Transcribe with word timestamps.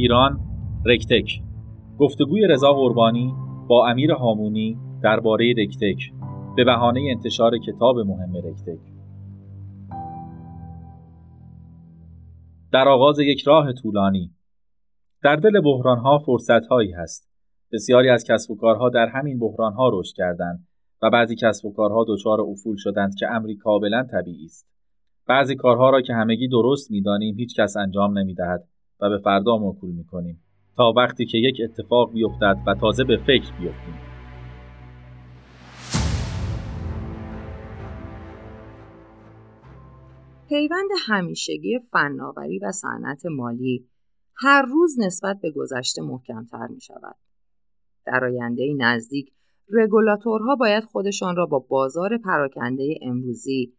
ایران 0.00 0.40
رکتک. 0.86 1.42
گفتگوی 1.98 2.46
رضا 2.46 2.72
قربانی 2.72 3.34
با 3.68 3.88
امیر 3.88 4.12
هامونی 4.12 4.78
درباره 5.02 5.54
رکتک. 5.58 6.12
به 6.56 6.64
بهانه 6.64 7.08
انتشار 7.10 7.58
کتاب 7.58 7.98
مهم 7.98 8.36
رکتک. 8.36 8.78
در 12.72 12.88
آغاز 12.88 13.18
یک 13.18 13.42
راه 13.42 13.72
طولانی. 13.72 14.30
در 15.22 15.36
دل 15.36 15.60
بحرانها 15.60 16.18
فرصتهایی 16.18 16.92
هست. 16.92 17.28
بسیاری 17.72 18.08
از 18.08 18.24
کسب 18.24 18.50
و 18.50 18.56
کارها 18.56 18.88
در 18.88 19.06
همین 19.06 19.38
بحرانها 19.38 19.90
رشد 19.92 20.14
کردند 20.16 20.66
و 21.02 21.10
بعضی 21.10 21.36
کسب 21.36 21.66
و 21.66 21.72
کارها 21.72 22.04
دچار 22.08 22.40
افول 22.40 22.76
شدند 22.78 23.14
که 23.14 23.26
امری 23.30 23.56
کاملا 23.56 24.06
طبیعی 24.10 24.44
است. 24.44 24.74
بعضی 25.28 25.56
کارها 25.56 25.90
را 25.90 26.00
که 26.00 26.14
همگی 26.14 26.48
درست 26.48 26.90
می‌دانیم 26.90 27.36
هیچ 27.36 27.60
کس 27.60 27.76
انجام 27.76 28.18
نمی‌دهد. 28.18 28.68
و 29.00 29.08
به 29.10 29.18
فردا 29.18 29.56
موکول 29.56 29.90
می‌کنیم 29.90 30.42
تا 30.76 30.92
وقتی 30.96 31.26
که 31.26 31.38
یک 31.38 31.56
اتفاق 31.64 32.12
بیفتد 32.12 32.56
و 32.66 32.74
تازه 32.74 33.04
به 33.04 33.16
فکر 33.16 33.52
بیفتیم 33.60 33.94
پیوند 40.48 40.88
همیشگی 41.06 41.78
فناوری 41.78 42.58
و 42.58 42.72
صنعت 42.72 43.26
مالی 43.26 43.88
هر 44.36 44.62
روز 44.62 45.00
نسبت 45.00 45.40
به 45.42 45.50
گذشته 45.50 46.02
محکمتر 46.02 46.66
می 46.66 46.80
شود. 46.80 47.16
در 48.06 48.24
آینده 48.24 48.74
نزدیک 48.78 49.32
رگولاتورها 49.72 50.56
باید 50.56 50.84
خودشان 50.84 51.36
را 51.36 51.46
با 51.46 51.58
بازار 51.58 52.18
پراکنده 52.18 52.98
امروزی 53.02 53.72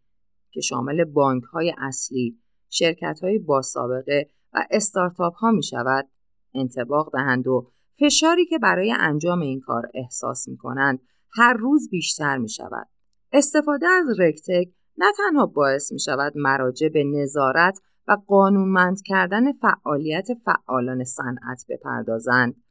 که 0.50 0.60
شامل 0.60 1.04
بانک 1.04 1.44
های 1.44 1.74
اصلی، 1.78 2.38
شرکت 2.68 3.20
های 3.22 3.38
با 3.38 3.62
سابقه 3.62 4.30
و 4.54 4.66
استارتاپ 4.70 5.34
ها 5.34 5.50
می 5.50 5.62
شود 5.62 6.08
انتباق 6.54 7.12
دهند 7.12 7.46
و 7.46 7.70
فشاری 8.00 8.46
که 8.46 8.58
برای 8.58 8.94
انجام 8.98 9.40
این 9.40 9.60
کار 9.60 9.90
احساس 9.94 10.48
می 10.48 10.56
کنند 10.56 11.00
هر 11.32 11.52
روز 11.52 11.88
بیشتر 11.90 12.38
می 12.38 12.48
شود. 12.48 12.88
استفاده 13.32 13.86
از 13.86 14.20
رکتک 14.20 14.68
نه 14.98 15.06
تنها 15.16 15.46
باعث 15.46 15.92
می 15.92 16.00
شود 16.00 16.32
مراجع 16.36 16.88
به 16.88 17.04
نظارت 17.04 17.80
و 18.08 18.16
قانونمند 18.26 19.02
کردن 19.02 19.52
فعالیت 19.52 20.28
فعالان 20.44 21.04
صنعت 21.04 21.64
بپردازند 21.68 22.62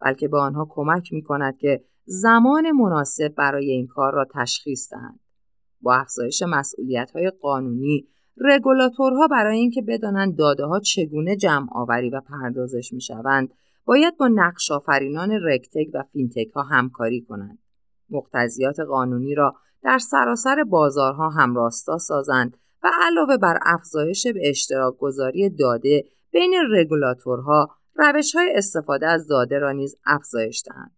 بلکه 0.00 0.28
به 0.28 0.38
آنها 0.38 0.66
کمک 0.70 1.12
می 1.12 1.22
کند 1.22 1.56
که 1.56 1.84
زمان 2.04 2.70
مناسب 2.70 3.28
برای 3.28 3.70
این 3.70 3.86
کار 3.86 4.14
را 4.14 4.26
تشخیص 4.34 4.90
دهند. 4.90 5.20
با 5.80 5.94
افزایش 5.94 6.42
مسئولیت 6.42 7.10
های 7.10 7.30
قانونی 7.30 8.08
رگولاتورها 8.40 9.26
برای 9.26 9.58
اینکه 9.58 9.82
بدانند 9.82 10.36
داده 10.36 10.64
ها 10.64 10.80
چگونه 10.80 11.36
جمع 11.36 11.68
آوری 11.72 12.10
و 12.10 12.20
پردازش 12.20 12.92
می 12.92 13.00
شوند 13.00 13.54
باید 13.84 14.16
با 14.16 14.28
نقش 14.28 14.70
آفرینان 14.70 15.30
رکتک 15.30 15.86
و 15.94 16.02
فینتک 16.02 16.48
ها 16.54 16.62
همکاری 16.62 17.20
کنند. 17.20 17.58
مقتضیات 18.10 18.80
قانونی 18.80 19.34
را 19.34 19.54
در 19.82 19.98
سراسر 19.98 20.64
بازارها 20.64 21.30
همراستا 21.30 21.98
سازند 21.98 22.56
و 22.82 22.90
علاوه 23.02 23.36
بر 23.36 23.58
افزایش 23.62 24.26
به 24.26 24.48
اشتراک 24.48 24.96
گذاری 24.98 25.50
داده 25.50 26.04
بین 26.30 26.54
رگولاتورها 26.70 27.70
روش 27.94 28.36
های 28.36 28.52
استفاده 28.54 29.06
از 29.06 29.28
داده 29.28 29.58
را 29.58 29.72
نیز 29.72 29.96
افزایش 30.06 30.62
دهند. 30.66 30.96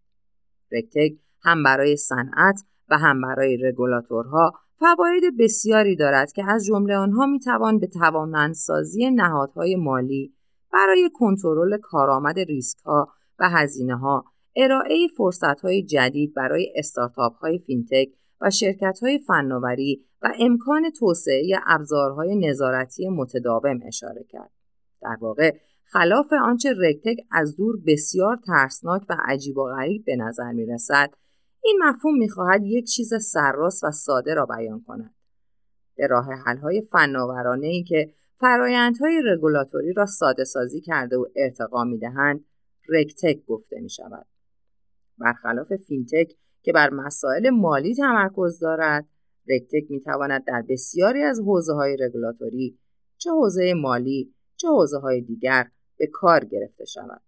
رکتک 0.73 1.13
هم 1.43 1.63
برای 1.63 1.97
صنعت 1.97 2.65
و 2.89 2.99
هم 2.99 3.21
برای 3.21 3.57
رگولاتورها 3.57 4.53
فواید 4.79 5.37
بسیاری 5.39 5.97
دارد 5.97 6.33
که 6.33 6.51
از 6.51 6.65
جمله 6.65 6.97
آنها 6.97 7.27
می‌توان 7.27 7.79
به 7.79 7.87
توانمندسازی 7.87 9.11
نهادهای 9.11 9.77
مالی 9.77 10.35
برای 10.73 11.11
کنترل 11.15 11.79
کارآمد 11.83 12.39
ریسکها 12.39 13.09
و 13.39 13.49
هزینه 13.49 13.97
ها 13.97 14.25
ارائه 14.57 15.09
فرصتهای 15.17 15.83
جدید 15.83 16.35
برای 16.35 16.73
استارتاپ 16.77 17.35
های 17.35 17.59
فینتک 17.59 18.09
و 18.41 18.51
شرکت 18.51 18.99
های 19.03 19.19
فناوری 19.19 20.05
و 20.23 20.33
امکان 20.41 20.91
توسعه 20.91 21.59
ابزارهای 21.67 22.49
نظارتی 22.49 23.09
متداوم 23.09 23.81
اشاره 23.87 24.25
کرد. 24.29 24.51
در 25.03 25.17
واقع 25.21 25.57
خلاف 25.85 26.33
آنچه 26.33 26.75
RegTech 26.79 27.17
از 27.31 27.57
دور 27.57 27.77
بسیار 27.87 28.37
ترسناک 28.47 29.03
و 29.09 29.17
عجیب 29.25 29.59
و 29.59 29.65
غریب 29.65 30.05
به 30.05 30.17
نظر 30.17 30.53
می 30.53 30.67
رسد، 30.67 31.11
این 31.63 31.79
مفهوم 31.83 32.19
می‌خواهد 32.19 32.65
یک 32.65 32.85
چیز 32.85 33.15
سرراست 33.23 33.85
و 33.85 33.91
ساده 33.91 34.35
را 34.35 34.47
بیان 34.47 34.83
کند. 34.83 35.15
به 35.97 36.07
راه 36.07 36.27
حل‌های 36.47 36.83
فناورانه 36.83 37.67
ای 37.67 37.83
که 37.83 38.15
فرایندهای 38.37 39.23
رگولاتوری 39.25 39.93
را 39.93 40.07
ساده 40.07 40.45
سازی 40.45 40.81
کرده 40.81 41.17
و 41.17 41.27
ارتقا 41.37 41.85
می‌دهند 41.85 42.45
RegTech 42.89 43.45
گفته 43.47 43.81
می 43.81 43.91
شود. 43.91 44.27
برخلاف 45.19 45.73
FinTech 45.77 46.33
که 46.63 46.73
بر 46.73 46.91
مسائل 46.91 47.51
مالی 47.51 47.95
تمرکز 47.95 48.59
دارد 48.59 49.09
RegTech 49.49 49.91
می 49.91 50.01
تواند 50.01 50.45
در 50.45 50.63
بسیاری 50.69 51.23
از 51.23 51.41
حوزه 51.41 51.73
های 51.73 51.97
رگولاتوری 52.01 52.79
چه 53.17 53.31
حوزه 53.31 53.75
مالی 53.75 54.35
چه 54.57 54.69
حوزه 54.69 54.99
های 54.99 55.21
دیگر 55.21 55.71
به 55.99 56.07
کار 56.07 56.45
گرفته 56.45 56.85
شود. 56.85 57.23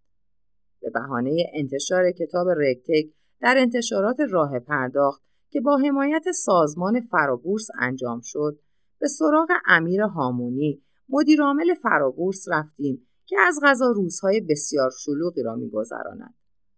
به 0.80 0.90
بهانه 0.90 1.44
انتشار 1.54 2.10
کتاب 2.10 2.48
رکتک 2.48 3.10
در 3.40 3.54
انتشارات 3.58 4.16
راه 4.30 4.58
پرداخت 4.58 5.22
که 5.50 5.60
با 5.60 5.76
حمایت 5.76 6.30
سازمان 6.30 7.00
فرابورس 7.00 7.66
انجام 7.78 8.20
شد 8.24 8.58
به 9.00 9.08
سراغ 9.08 9.48
امیر 9.66 10.00
هامونی 10.00 10.82
مدیرعامل 11.08 11.74
فرابورس 11.74 12.44
رفتیم 12.48 13.06
که 13.26 13.36
از 13.40 13.60
غذا 13.62 13.90
روزهای 13.90 14.40
بسیار 14.40 14.90
شلوغی 15.04 15.42
را 15.42 15.56
میگذراند. 15.56 16.34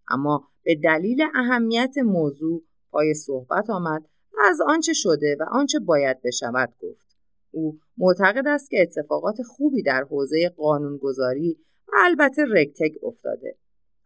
اما 0.09 0.49
به 0.65 0.75
دلیل 0.85 1.23
اهمیت 1.35 1.99
موضوع 1.99 2.63
پای 2.91 3.15
صحبت 3.15 3.71
آمد 3.71 4.03
و 4.33 4.37
از 4.45 4.61
آنچه 4.67 4.93
شده 4.93 5.37
و 5.41 5.45
آنچه 5.51 5.79
باید 5.79 6.23
بشود 6.25 6.75
گفت. 6.81 7.17
او 7.51 7.79
معتقد 7.97 8.47
است 8.47 8.71
که 8.71 8.83
اتفاقات 8.83 9.43
خوبی 9.43 9.83
در 9.83 10.05
حوزه 10.11 10.49
قانونگذاری 10.57 11.59
و 11.89 11.93
البته 12.05 12.45
رکتک 12.51 12.93
افتاده. 13.03 13.57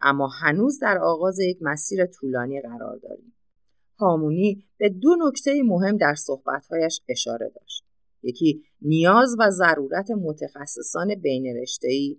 اما 0.00 0.28
هنوز 0.40 0.78
در 0.78 0.98
آغاز 0.98 1.38
یک 1.40 1.58
مسیر 1.60 2.06
طولانی 2.06 2.60
قرار 2.60 2.96
داریم. 3.02 3.34
هامونی 3.98 4.64
به 4.78 4.88
دو 4.88 5.16
نکته 5.26 5.62
مهم 5.64 5.96
در 5.96 6.14
صحبتهایش 6.14 7.00
اشاره 7.08 7.52
داشت. 7.54 7.84
یکی 8.22 8.62
نیاز 8.82 9.36
و 9.38 9.50
ضرورت 9.50 10.10
متخصصان 10.10 11.14
بین 11.14 11.56
رشته‌ای 11.56 12.18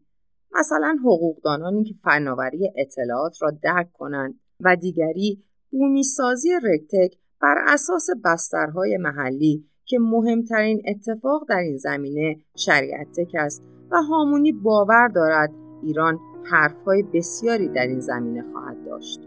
مثلا 0.52 0.98
حقوقدانانی 1.04 1.84
که 1.84 1.94
فناوری 2.04 2.72
اطلاعات 2.76 3.42
را 3.42 3.52
درک 3.64 3.92
کنند 3.94 4.40
و 4.60 4.76
دیگری 4.76 5.44
بومیسازی 5.72 6.50
رکتک 6.64 7.18
بر 7.42 7.56
اساس 7.68 8.08
بسترهای 8.26 8.98
محلی 8.98 9.66
که 9.86 10.00
مهمترین 10.00 10.82
اتفاق 10.88 11.46
در 11.50 11.60
این 11.60 11.78
زمینه 11.78 12.36
شریعت 12.56 13.08
تک 13.12 13.36
است 13.40 13.64
و 13.92 13.96
هامونی 14.02 14.52
باور 14.52 15.08
دارد 15.08 15.50
ایران 15.84 16.20
حرفهای 16.52 17.03
بسیاری 17.03 17.68
در 17.68 17.88
این 17.88 18.00
زمینه 18.00 18.44
خواهد 18.52 18.85
داشت. 18.85 19.19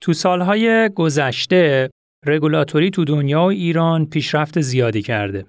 تو 0.00 0.12
سالهای 0.12 0.90
گذشته 0.94 1.90
رگولاتوری 2.26 2.90
تو 2.90 3.04
دنیا 3.04 3.40
و 3.40 3.44
ایران 3.44 4.06
پیشرفت 4.06 4.60
زیادی 4.60 5.02
کرده. 5.02 5.46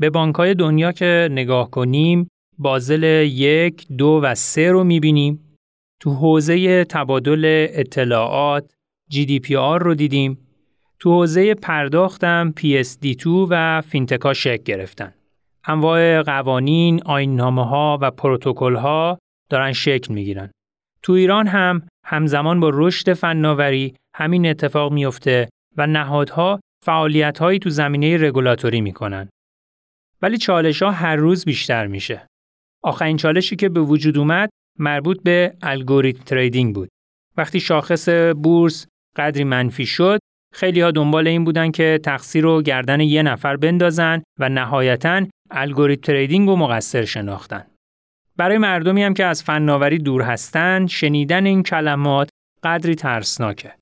به 0.00 0.10
بانکهای 0.10 0.54
دنیا 0.54 0.92
که 0.92 1.28
نگاه 1.30 1.70
کنیم 1.70 2.28
بازل 2.58 3.02
یک، 3.32 3.86
دو 3.98 4.20
و 4.22 4.34
سه 4.34 4.70
رو 4.70 4.84
می‌بینیم. 4.84 5.58
تو 6.00 6.10
حوزه 6.10 6.84
تبادل 6.84 7.66
اطلاعات 7.70 8.74
GDPR 9.12 9.82
رو 9.82 9.94
دیدیم. 9.94 10.43
تو 10.98 11.10
حوزه 11.10 11.54
پرداختم 11.54 12.54
PSD2 12.60 13.26
و 13.26 13.82
فینتکا 13.86 14.32
شکل 14.32 14.62
گرفتن. 14.62 15.14
انواع 15.64 16.22
قوانین، 16.22 17.02
آیننامه 17.02 17.64
ها 17.64 17.98
و 18.02 18.10
پروتکل 18.10 18.74
ها 18.74 19.18
دارن 19.50 19.72
شکل 19.72 20.14
می‌گیرن. 20.14 20.50
تو 21.02 21.12
ایران 21.12 21.46
هم 21.46 21.82
همزمان 22.04 22.60
با 22.60 22.70
رشد 22.74 23.12
فناوری 23.12 23.94
همین 24.14 24.46
اتفاق 24.46 24.92
میفته 24.92 25.48
و 25.76 25.86
نهادها 25.86 26.60
فعالیت 26.84 27.38
هایی 27.38 27.58
تو 27.58 27.70
زمینه 27.70 28.16
رگولاتوری 28.16 28.80
می‌کنن. 28.80 29.28
ولی 30.22 30.38
چالش 30.38 30.82
ها 30.82 30.90
هر 30.90 31.16
روز 31.16 31.44
بیشتر 31.44 31.86
میشه. 31.86 32.26
آخرین 32.82 33.16
چالشی 33.16 33.56
که 33.56 33.68
به 33.68 33.80
وجود 33.80 34.18
اومد 34.18 34.50
مربوط 34.78 35.22
به 35.22 35.54
الگوریتم 35.62 36.22
تریدینگ 36.24 36.74
بود. 36.74 36.88
وقتی 37.36 37.60
شاخص 37.60 38.08
بورس 38.42 38.86
قدری 39.16 39.44
منفی 39.44 39.86
شد 39.86 40.18
خیلی 40.54 40.80
ها 40.80 40.90
دنبال 40.90 41.28
این 41.28 41.44
بودن 41.44 41.70
که 41.70 42.00
تقصیر 42.02 42.44
رو 42.44 42.62
گردن 42.62 43.00
یه 43.00 43.22
نفر 43.22 43.56
بندازن 43.56 44.22
و 44.38 44.48
نهایتا 44.48 45.26
الگوریتم 45.50 46.02
تریدینگ 46.02 46.48
رو 46.48 46.56
مقصر 46.56 47.04
شناختن. 47.04 47.66
برای 48.36 48.58
مردمی 48.58 49.02
هم 49.02 49.14
که 49.14 49.24
از 49.24 49.42
فناوری 49.42 49.98
دور 49.98 50.22
هستن 50.22 50.86
شنیدن 50.86 51.46
این 51.46 51.62
کلمات 51.62 52.28
قدری 52.62 52.94
ترسناکه. 52.94 53.72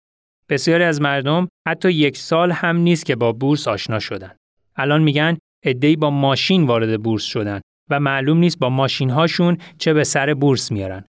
بسیاری 0.49 0.85
از 0.85 1.01
مردم 1.01 1.49
حتی 1.69 1.91
یک 1.91 2.17
سال 2.17 2.51
هم 2.51 2.77
نیست 2.77 3.07
که 3.07 3.17
با 3.17 3.33
بورس 3.33 3.69
آشنا 3.69 3.99
شدن. 3.99 4.33
الان 4.77 5.03
میگن 5.03 5.39
عده‌ای 5.65 5.97
با 5.97 6.11
ماشین 6.11 6.67
وارد 6.67 7.03
بورس 7.03 7.25
شدن 7.25 7.61
و 7.91 8.01
معلوم 8.01 8.39
نیست 8.39 8.59
با 8.59 8.69
ماشین 8.69 9.11
هاشون 9.11 9.59
چه 9.79 9.93
به 9.93 10.05
سر 10.05 10.35
بورس 10.35 10.73
میارن. 10.73 11.05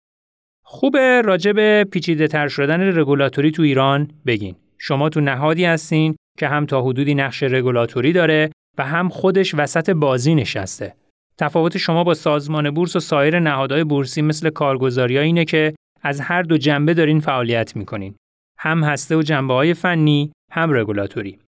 خوبه 0.64 1.22
راجع 1.22 1.52
به 1.52 1.86
پیچیده 1.92 2.28
تر 2.28 2.48
شدن 2.48 2.98
رگولاتوری 2.98 3.50
تو 3.50 3.62
ایران 3.62 4.10
بگین. 4.26 4.56
شما 4.84 5.08
تو 5.08 5.20
نهادی 5.20 5.64
هستین 5.64 6.16
که 6.38 6.48
هم 6.48 6.66
تا 6.66 6.82
حدودی 6.82 7.14
نقش 7.14 7.42
رگولاتوری 7.42 8.12
داره 8.12 8.50
و 8.78 8.86
هم 8.86 9.08
خودش 9.08 9.54
وسط 9.54 9.90
بازی 9.90 10.34
نشسته. 10.34 10.94
تفاوت 11.38 11.76
شما 11.76 12.04
با 12.04 12.14
سازمان 12.14 12.70
بورس 12.70 12.96
و 12.96 13.00
سایر 13.00 13.38
نهادهای 13.38 13.84
بورسی 13.84 14.22
مثل 14.22 14.50
کارگزاری 14.50 15.18
اینه 15.18 15.44
که 15.44 15.74
از 16.02 16.20
هر 16.20 16.42
دو 16.42 16.58
جنبه 16.58 16.94
دارین 16.94 17.20
فعالیت 17.20 17.76
می‌کنین. 17.76 18.14
هم 18.58 18.84
هسته 18.84 19.16
و 19.16 19.22
جنبه 19.22 19.54
های 19.54 19.74
فنی، 19.74 20.32
هم 20.52 20.72
رگولاتوری. 20.72 21.38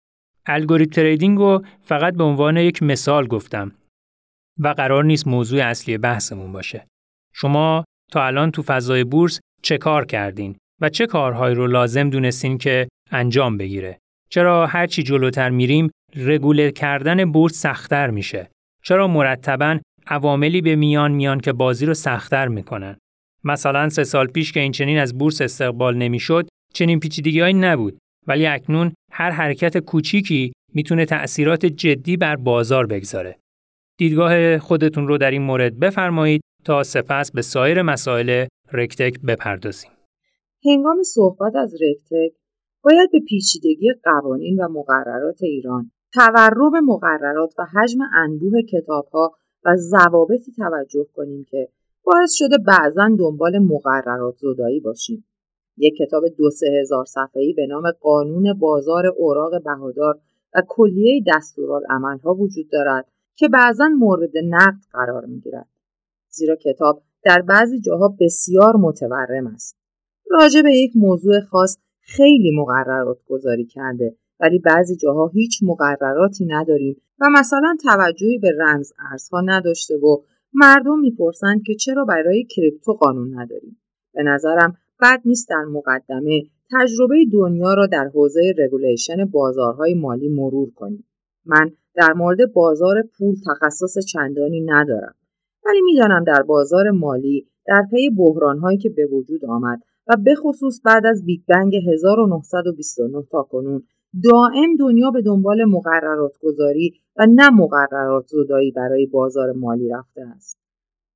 الگوریتم 0.46 0.92
تریدینگ 0.92 1.38
رو 1.38 1.64
فقط 1.82 2.14
به 2.14 2.24
عنوان 2.24 2.56
یک 2.56 2.82
مثال 2.82 3.26
گفتم 3.26 3.72
و 4.58 4.68
قرار 4.68 5.04
نیست 5.04 5.28
موضوع 5.28 5.62
اصلی 5.62 5.98
بحثمون 5.98 6.52
باشه. 6.52 6.86
شما 7.34 7.84
تا 8.12 8.26
الان 8.26 8.50
تو 8.50 8.62
فضای 8.62 9.04
بورس 9.04 9.40
چه 9.62 9.78
کار 9.78 10.04
کردین 10.04 10.56
و 10.80 10.88
چه 10.88 11.06
کارهایی 11.06 11.54
رو 11.54 11.66
لازم 11.66 12.10
دونستین 12.10 12.58
که 12.58 12.88
انجام 13.14 13.56
بگیره؟ 13.56 13.98
چرا 14.28 14.66
هرچی 14.66 15.02
جلوتر 15.02 15.50
میریم 15.50 15.90
رگوله 16.16 16.70
کردن 16.70 17.32
بورس 17.32 17.54
سختتر 17.54 18.10
میشه؟ 18.10 18.50
چرا 18.84 19.08
مرتبا 19.08 19.78
عواملی 20.06 20.60
به 20.60 20.76
میان 20.76 21.12
میان 21.12 21.40
که 21.40 21.52
بازی 21.52 21.86
رو 21.86 21.94
سختتر 21.94 22.48
می‌کنن؟ 22.48 22.96
مثلا 23.44 23.88
سه 23.88 24.04
سال 24.04 24.26
پیش 24.26 24.52
که 24.52 24.60
این 24.60 24.72
چنین 24.72 24.98
از 24.98 25.18
بورس 25.18 25.40
استقبال 25.40 25.96
نمی‌شد 25.96 26.48
چنین 26.74 27.00
پیچیدگی 27.00 27.52
نبود 27.52 27.98
ولی 28.26 28.46
اکنون 28.46 28.92
هر 29.12 29.30
حرکت 29.30 29.78
کوچیکی 29.78 30.52
می‌تونه 30.74 31.04
تأثیرات 31.04 31.66
جدی 31.66 32.16
بر 32.16 32.36
بازار 32.36 32.86
بگذاره. 32.86 33.38
دیدگاه 33.98 34.58
خودتون 34.58 35.08
رو 35.08 35.18
در 35.18 35.30
این 35.30 35.42
مورد 35.42 35.78
بفرمایید 35.78 36.40
تا 36.64 36.82
سپس 36.82 37.32
به 37.32 37.42
سایر 37.42 37.82
مسائل 37.82 38.46
رکتک 38.72 39.20
بپردازیم. 39.20 39.90
هنگام 40.64 41.02
صحبت 41.02 41.56
از 41.56 41.74
رکتک 41.74 42.43
باید 42.84 43.10
به 43.12 43.20
پیچیدگی 43.20 43.92
قوانین 44.04 44.64
و 44.64 44.68
مقررات 44.68 45.42
ایران، 45.42 45.90
تورم 46.14 46.84
مقررات 46.84 47.54
و 47.58 47.64
حجم 47.64 47.98
انبوه 48.14 48.62
کتابها 48.62 49.32
و 49.64 49.76
ضوابطی 49.76 50.52
توجه 50.56 51.06
کنیم 51.14 51.44
که 51.50 51.68
باعث 52.04 52.32
شده 52.32 52.58
بعضا 52.58 53.10
دنبال 53.18 53.58
مقررات 53.58 54.34
زدایی 54.36 54.80
باشیم. 54.80 55.24
یک 55.76 55.96
کتاب 55.96 56.22
دو 56.38 56.50
سه 56.50 56.66
هزار 56.80 57.04
صفحه‌ای 57.04 57.52
به 57.52 57.66
نام 57.66 57.90
قانون 57.90 58.52
بازار 58.52 59.06
اوراق 59.06 59.62
بهادار 59.62 60.18
و 60.54 60.62
کلیه 60.68 61.24
دستورالعملها 61.34 62.34
وجود 62.34 62.70
دارد 62.70 63.06
که 63.36 63.48
بعضا 63.48 63.88
مورد 63.88 64.32
نقد 64.44 64.80
قرار 64.92 65.24
می‌گیرد 65.24 65.68
زیرا 66.28 66.56
کتاب 66.56 67.02
در 67.24 67.42
بعضی 67.42 67.80
جاها 67.80 68.16
بسیار 68.20 68.76
متورم 68.76 69.46
است 69.46 69.76
راجع 70.30 70.62
به 70.62 70.74
یک 70.74 70.92
موضوع 70.96 71.40
خاص 71.40 71.78
خیلی 72.06 72.50
مقررات 72.50 73.18
گذاری 73.28 73.64
کرده 73.64 74.16
ولی 74.40 74.58
بعضی 74.58 74.96
جاها 74.96 75.26
هیچ 75.26 75.58
مقرراتی 75.62 76.46
نداریم 76.46 76.96
و 77.20 77.30
مثلا 77.38 77.76
توجهی 77.82 78.38
به 78.38 78.52
رمز 78.58 78.92
ارزها 79.10 79.40
نداشته 79.40 79.96
و 79.96 80.16
مردم 80.52 80.98
می‌پرسند 80.98 81.62
که 81.62 81.74
چرا 81.74 82.04
برای 82.04 82.44
crypto 82.44 82.92
قانون 82.92 83.38
نداریم 83.38 83.80
به 84.14 84.22
نظرم 84.22 84.76
بد 85.02 85.20
نیست 85.24 85.48
در 85.48 85.64
مقدمه 85.64 86.42
تجربه 86.72 87.24
دنیا 87.32 87.74
را 87.74 87.86
در 87.86 88.10
حوزه 88.14 88.54
regulation 88.58 89.24
بازارهای 89.24 89.94
مالی 89.94 90.28
مرور 90.28 90.70
کنیم. 90.70 91.04
من 91.46 91.70
در 91.94 92.12
مورد 92.12 92.52
بازار 92.52 93.02
پول 93.18 93.36
تخصص 93.46 93.98
چندانی 93.98 94.60
ندارم 94.60 95.14
ولی 95.66 95.82
می‌دانم 95.82 96.24
در 96.24 96.42
بازار 96.42 96.90
مالی 96.90 97.46
در 97.66 97.82
پی 97.90 98.10
بحرانهایی 98.10 98.78
که 98.78 98.88
به 98.88 99.06
وجود 99.06 99.44
آمد 99.44 99.82
و 100.08 100.16
به 100.24 100.34
خصوص 100.34 100.80
بعد 100.84 101.06
از 101.06 101.24
Big 101.24 101.40
Bang 101.48 101.74
1929 101.92 103.22
تا 103.30 103.42
کنون 103.42 103.82
دائم 104.24 104.76
دنیا 104.78 105.10
به 105.10 105.22
دنبال 105.22 105.64
مقررات 105.64 106.32
گذاری 106.40 106.92
و 107.16 107.26
نه 107.26 107.50
مقررات 107.50 108.26
زدایی 108.26 108.70
برای 108.70 109.06
بازار 109.06 109.52
مالی 109.52 109.88
رفته 109.88 110.22
است. 110.36 110.58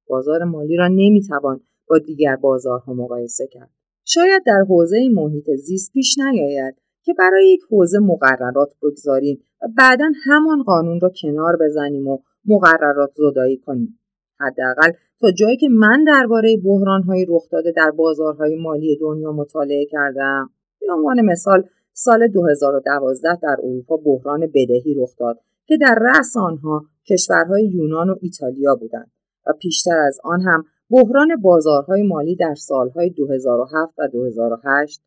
بازار 0.08 0.44
مالی 0.44 0.76
را 0.76 0.88
نمی‌توان 0.88 1.60
با 1.88 1.98
دیگر 1.98 2.36
بازارها 2.36 2.94
مقایسه 2.94 3.46
کرد. 3.46 3.70
شاید 4.04 4.42
در 4.46 4.64
حوزه 4.68 5.08
محیط 5.12 5.50
زیست 5.50 5.92
پیش 5.92 6.18
نیاید 6.18 6.74
که 7.02 7.14
برای 7.18 7.48
یک 7.48 7.60
حوزه 7.70 7.98
مقررات 7.98 8.74
بگذاریم 8.82 9.42
و 9.62 9.66
بعدا 9.78 10.12
همان 10.24 10.62
قانون 10.62 11.00
را 11.00 11.10
کنار 11.22 11.56
بزنیم 11.60 12.08
و 12.08 12.18
مقررات 12.44 13.10
زدایی 13.14 13.56
کنیم. 13.56 13.97
حداقل 14.40 14.90
تا 15.20 15.30
جایی 15.30 15.56
که 15.56 15.68
من 15.68 16.04
درباره 16.04 16.56
بحرانهایی 16.64 17.26
رخ 17.28 17.42
داده 17.50 17.72
در 17.76 17.90
بازارهای 17.90 18.56
مالی 18.56 18.98
دنیا 19.00 19.32
مطالعه 19.32 19.86
کردم 19.86 20.50
به 20.80 20.86
عنوان 20.92 21.20
مثال 21.24 21.64
سال 21.92 22.28
2012 22.28 23.38
در 23.42 23.56
اروپا 23.62 23.96
بحران 23.96 24.40
بدهی 24.40 24.94
رخ 24.96 25.10
داد 25.18 25.38
که 25.66 25.76
در 25.76 25.98
رأس 26.00 26.36
آنها 26.36 26.84
کشورهای 27.10 27.66
یونان 27.66 28.10
و 28.10 28.14
ایتالیا 28.20 28.74
بودند 28.74 29.10
و 29.46 29.52
پیشتر 29.52 29.98
از 29.98 30.20
آن 30.24 30.40
هم 30.40 30.64
بحران 30.90 31.28
بازارهای 31.42 32.02
مالی 32.02 32.36
در 32.36 32.54
سالهای 32.54 33.10
2007 33.10 33.94
و 33.98 34.08
2008 34.08 35.02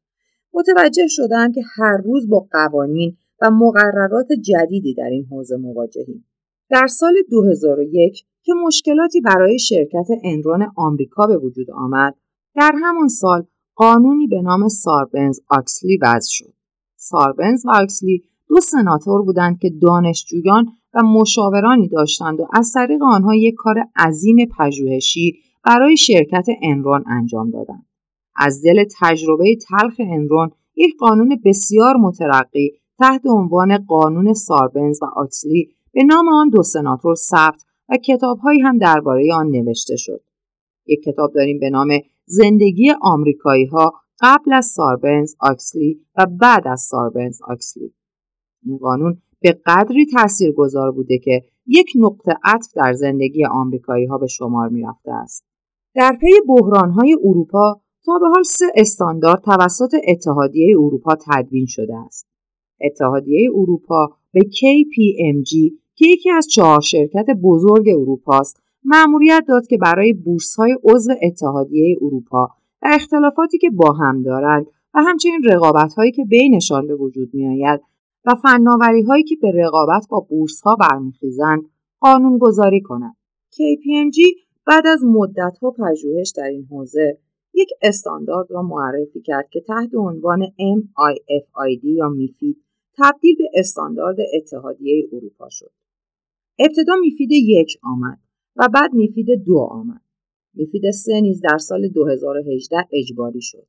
متوجه 0.54 1.08
شدند 1.08 1.54
که 1.56 1.62
هر 1.76 1.98
روز 1.98 2.30
با 2.30 2.48
قوانین 2.52 3.18
و 3.42 3.52
مقررات 3.52 4.28
جدیدی 4.32 4.94
در 4.94 5.10
این 5.12 5.26
حوزه 5.26 5.58
مواجهیم. 5.58 6.26
در 6.72 6.88
سال 6.88 7.14
2001 7.32 8.26
که 8.44 8.54
مشکلاتی 8.66 9.22
برای 9.22 9.60
شرکت 9.60 10.08
انرون 10.24 10.68
آمریکا 10.76 11.28
به 11.28 11.38
وجود 11.38 11.72
آمد، 11.72 12.16
در 12.56 12.72
همان 12.84 13.08
سال 13.08 13.44
قانونی 13.76 14.28
به 14.28 14.42
نام 14.42 14.68
ساربنز 14.68 15.40
آکسلی 15.50 16.00
وضع 16.02 16.30
شد. 16.32 16.54
ساربنز 16.96 17.66
و 17.66 17.70
آکسلی 17.70 18.24
دو 18.50 18.60
سناتور 18.60 19.22
بودند 19.22 19.60
که 19.60 19.72
دانشجویان 19.82 20.66
و 20.94 21.04
مشاورانی 21.04 21.88
داشتند 21.88 22.40
و 22.40 22.48
از 22.54 22.72
طریق 22.74 23.04
آنها 23.04 23.36
یک 23.36 23.56
کار 23.58 23.76
عظیم 23.96 24.38
پژوهشی 24.58 25.40
برای 25.66 25.98
شرکت 25.98 26.46
انرون 26.62 27.04
انجام 27.08 27.52
دادند. 27.52 27.86
از 28.36 28.62
دل 28.66 28.84
تجربه 29.02 29.56
تلخ 29.56 29.96
انرون 30.00 30.52
یک 30.76 30.98
قانون 31.00 31.42
بسیار 31.46 31.98
مترقی 31.98 32.72
تحت 33.00 33.22
عنوان 33.26 33.78
قانون 33.78 34.34
ساربنز 34.34 35.00
و 35.02 35.06
آکسلی 35.06 35.70
به 35.94 36.04
نام 36.04 36.30
آن 36.30 36.50
دو 36.50 36.64
سناتور 36.64 37.16
ثبت 37.16 37.66
و 37.90 37.98
کتابهایی 37.98 38.60
هم 38.60 38.78
درباره 38.78 39.34
آن 39.34 39.48
نوشته 39.48 39.96
شد. 39.96 40.22
یک 40.86 41.04
کتاب 41.04 41.34
داریم 41.34 41.60
به 41.60 41.70
نام 41.70 41.88
زندگی 42.26 42.92
آمریکایی 43.02 43.66
ها 43.66 43.94
قبل 44.22 44.54
از 44.54 44.66
ساربنز 44.66 45.36
آکسلی 45.40 46.06
و 46.18 46.26
بعد 46.26 46.68
از 46.68 46.82
ساربنز 46.82 47.42
آکسلی. 47.48 47.94
این 48.66 48.78
قانون 48.78 49.22
به 49.42 49.62
قدری 49.66 50.06
گذار 50.58 50.92
بوده 50.92 51.18
که 51.18 51.44
یک 51.66 51.92
نقطه 51.96 52.34
عطف 52.44 52.74
در 52.76 52.94
زندگی 52.94 53.46
آمریکایی 53.46 54.06
ها 54.06 54.18
به 54.18 54.28
شمار 54.28 54.70
می 54.70 54.84
رفته 54.84 55.12
است. 55.12 55.46
در 55.96 56.18
پی 56.22 56.32
بحرانهای 56.48 57.18
اروپا 57.24 57.82
تا 58.06 58.20
به 58.20 58.28
حال 58.28 58.44
سه 58.44 58.66
استاندارد 58.76 59.42
توسط 59.42 59.94
اتحادیه 60.08 60.76
اروپا 60.78 61.16
تدوین 61.16 61.66
شده 61.66 61.98
است. 62.06 62.28
اتحادیه 62.82 63.50
اروپا 63.56 64.10
به 64.34 64.40
KPMG 64.40 65.81
که 66.02 66.08
یکی 66.08 66.30
از 66.30 66.48
چهار 66.48 66.82
شرکت 66.82 67.26
بزرگ 67.44 67.90
اروپاست 67.90 68.64
مأموریت 68.84 69.44
داد 69.48 69.68
که 69.68 69.78
برای 69.78 70.14
بورس 70.14 70.56
های 70.56 70.78
عضو 70.84 71.14
اتحادیه 71.22 71.98
اروپا 72.02 72.50
و 72.82 72.88
اختلافاتی 72.92 73.58
که 73.58 73.70
با 73.70 73.92
هم 73.92 74.22
دارند 74.22 74.66
و 74.94 75.00
همچنین 75.02 75.44
رقابت 75.44 75.94
هایی 75.94 76.12
که 76.12 76.26
بینشان 76.26 76.88
به 76.88 76.96
وجود 76.96 77.30
می 77.34 77.48
آید 77.48 77.82
و 78.26 78.36
فناوری 78.36 79.02
هایی 79.02 79.24
که 79.24 79.36
به 79.42 79.52
رقابت 79.56 80.08
با 80.10 80.20
بورس 80.20 80.62
ها 80.62 80.76
برمیخیزند 80.76 81.62
قانون 82.00 82.38
گذاری 82.38 82.82
کنند. 82.82 83.16
KPMG 83.52 84.46
بعد 84.68 84.88
از 84.88 85.04
مدتها 85.06 85.72
پژوهش 85.72 86.34
در 86.38 86.48
این 86.48 86.68
حوزه 86.72 87.18
یک 87.54 87.70
استاندارد 87.82 88.52
را 88.52 88.62
معرفی 88.62 89.22
کرد 89.22 89.50
که 89.50 89.62
تحت 89.62 89.96
عنوان 89.96 90.46
MIFID 90.46 91.84
یا 91.84 92.10
میفید 92.10 92.58
تبدیل 92.98 93.36
به 93.38 93.50
استاندارد 93.54 94.18
اتحادیه 94.34 95.10
اروپا 95.14 95.50
شد. 95.50 95.72
ابتدا 96.66 96.96
میفید 97.02 97.32
یک 97.32 97.78
آمد 97.84 98.20
و 98.56 98.68
بعد 98.74 98.94
میفید 98.94 99.28
دو 99.46 99.58
آمد. 99.58 100.02
میفید 100.54 100.92
سه 100.92 101.22
نیز 101.22 101.42
در 101.42 101.58
سال 101.58 101.88
2018 101.88 102.88
اجباری 102.92 103.42
شد. 103.42 103.68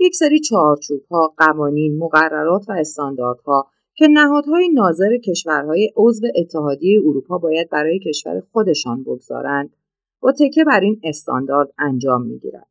یک 0.00 0.14
سری 0.14 0.40
چارچوب 0.40 1.02
ها، 1.10 1.34
قوانین، 1.36 1.98
مقررات 1.98 2.68
و 2.68 2.72
استانداردها 2.72 3.66
که 3.94 4.08
نهادهای 4.08 4.68
ناظر 4.68 5.18
کشورهای 5.18 5.92
عضو 5.96 6.26
اتحادیه 6.36 7.00
اروپا 7.00 7.38
باید 7.38 7.70
برای 7.70 7.98
کشور 7.98 8.40
خودشان 8.40 9.02
بگذارند 9.02 9.76
با 10.20 10.32
تکه 10.32 10.64
بر 10.64 10.80
این 10.80 11.00
استاندارد 11.04 11.68
انجام 11.78 12.22
می 12.22 12.38
گیرد. 12.38 12.68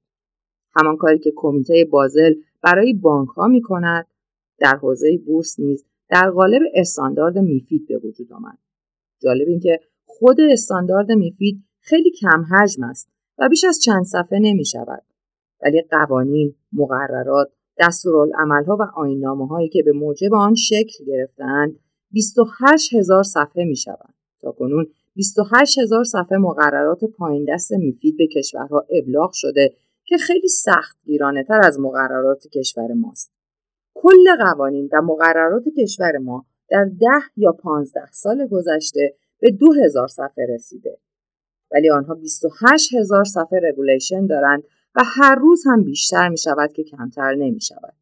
همان 0.75 0.97
کاری 0.97 1.19
که 1.19 1.33
کمیته 1.35 1.87
بازل 1.91 2.33
برای 2.61 2.93
بانک 2.93 3.29
ها 3.29 3.47
می 3.47 3.61
کند 3.61 4.07
در 4.57 4.75
حوزه 4.81 5.17
بورس 5.25 5.59
نیز 5.59 5.85
در 6.09 6.29
قالب 6.29 6.61
استاندارد 6.73 7.37
میفید 7.37 7.87
به 7.87 7.97
وجود 7.97 8.33
آمد. 8.33 8.57
جالب 9.21 9.47
این 9.47 9.59
که 9.59 9.79
خود 10.05 10.41
استاندارد 10.51 11.11
میفید 11.11 11.63
خیلی 11.79 12.11
کم 12.11 12.45
حجم 12.51 12.83
است 12.83 13.09
و 13.37 13.49
بیش 13.49 13.63
از 13.63 13.79
چند 13.79 14.03
صفحه 14.03 14.39
نمی 14.39 14.65
شود. 14.65 15.03
ولی 15.63 15.81
قوانین، 15.81 16.55
مقررات، 16.73 17.51
دستورالعملها 17.79 18.77
و 18.79 18.81
آینامه 18.95 19.47
هایی 19.47 19.69
که 19.69 19.83
به 19.83 19.91
موجب 19.91 20.33
آن 20.33 20.55
شکل 20.55 21.05
گرفتند 21.05 21.79
28 22.11 22.93
هزار 22.93 23.23
صفحه 23.23 23.65
می 23.65 23.75
شوند. 23.75 24.13
تا 24.41 24.51
کنون 24.51 24.87
28 25.15 25.79
هزار 25.79 26.03
صفحه 26.03 26.37
مقررات 26.37 27.05
پایین 27.05 27.45
دست 27.49 27.71
میفید 27.71 28.17
به 28.17 28.27
کشورها 28.27 28.85
ابلاغ 29.01 29.31
شده 29.33 29.73
که 30.05 30.17
خیلی 30.17 30.47
سخت 30.47 30.97
گیرانه 31.05 31.43
تر 31.43 31.61
از 31.63 31.79
مقررات 31.79 32.47
کشور 32.47 32.93
ماست. 32.93 33.31
کل 33.93 34.35
قوانین 34.39 34.89
و 34.93 35.01
مقررات 35.01 35.63
کشور 35.77 36.17
ما 36.17 36.45
در 36.71 36.85
ده 36.85 37.21
یا 37.37 37.51
پانزده 37.51 38.11
سال 38.11 38.47
گذشته 38.47 39.15
به 39.39 39.51
دو 39.51 39.73
هزار 39.83 40.07
صفحه 40.07 40.45
رسیده. 40.49 40.97
ولی 41.71 41.89
آنها 41.89 42.13
28 42.13 42.93
هزار 42.93 43.23
صفحه 43.23 43.59
رگولیشن 43.63 44.25
دارند 44.25 44.63
و 44.95 45.01
هر 45.05 45.35
روز 45.35 45.63
هم 45.65 45.83
بیشتر 45.83 46.29
می 46.29 46.37
شود 46.37 46.71
که 46.73 46.83
کمتر 46.83 47.35
نمی 47.35 47.61
شود. 47.61 47.93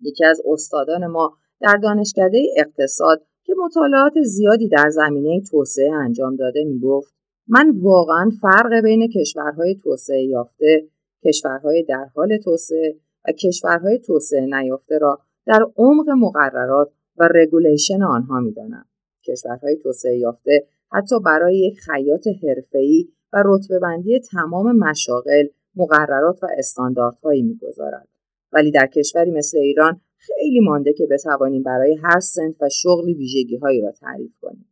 یکی 0.00 0.24
از 0.24 0.42
استادان 0.52 1.06
ما 1.06 1.36
در 1.60 1.76
دانشکده 1.82 2.42
اقتصاد 2.56 3.22
که 3.44 3.54
مطالعات 3.64 4.12
زیادی 4.22 4.68
در 4.68 4.90
زمینه 4.90 5.42
توسعه 5.50 5.92
انجام 5.92 6.36
داده 6.36 6.64
می 6.64 6.80
گفت 6.80 7.14
من 7.48 7.70
واقعا 7.80 8.30
فرق 8.40 8.80
بین 8.82 9.08
کشورهای 9.08 9.74
توسعه 9.74 10.24
یافته، 10.24 10.88
کشورهای 11.24 11.82
در 11.82 12.06
حال 12.14 12.36
توسعه 12.36 12.96
و 13.28 13.32
کشورهای 13.32 13.98
توسعه 13.98 14.46
نیافته 14.46 14.98
را 14.98 15.18
در 15.46 15.66
عمق 15.76 16.08
مقررات 16.08 16.90
و 17.20 17.28
رگولیشن 17.34 18.02
آنها 18.02 18.40
می‌دانم. 18.40 18.84
کشورهای 19.26 19.76
توسعه 19.76 20.18
یافته 20.18 20.66
حتی 20.92 21.20
برای 21.24 21.58
یک 21.58 21.78
خیاط 21.80 22.26
حرفه‌ای 22.26 23.08
و 23.32 23.42
رتبه 23.46 23.78
بندی 23.78 24.20
تمام 24.20 24.76
مشاغل 24.76 25.46
مقررات 25.76 26.42
و 26.42 26.46
استانداردهایی 26.58 27.42
می‌گذارد. 27.42 28.08
ولی 28.52 28.70
در 28.70 28.86
کشوری 28.86 29.30
مثل 29.30 29.58
ایران 29.58 30.00
خیلی 30.16 30.60
مانده 30.60 30.92
که 30.92 31.06
بتوانیم 31.10 31.62
برای 31.62 31.96
هر 32.02 32.20
سنت 32.20 32.62
و 32.62 32.68
شغلی 32.68 33.14
ویژگی 33.14 33.56
هایی 33.56 33.80
را 33.80 33.92
تعریف 33.92 34.38
کنیم. 34.40 34.68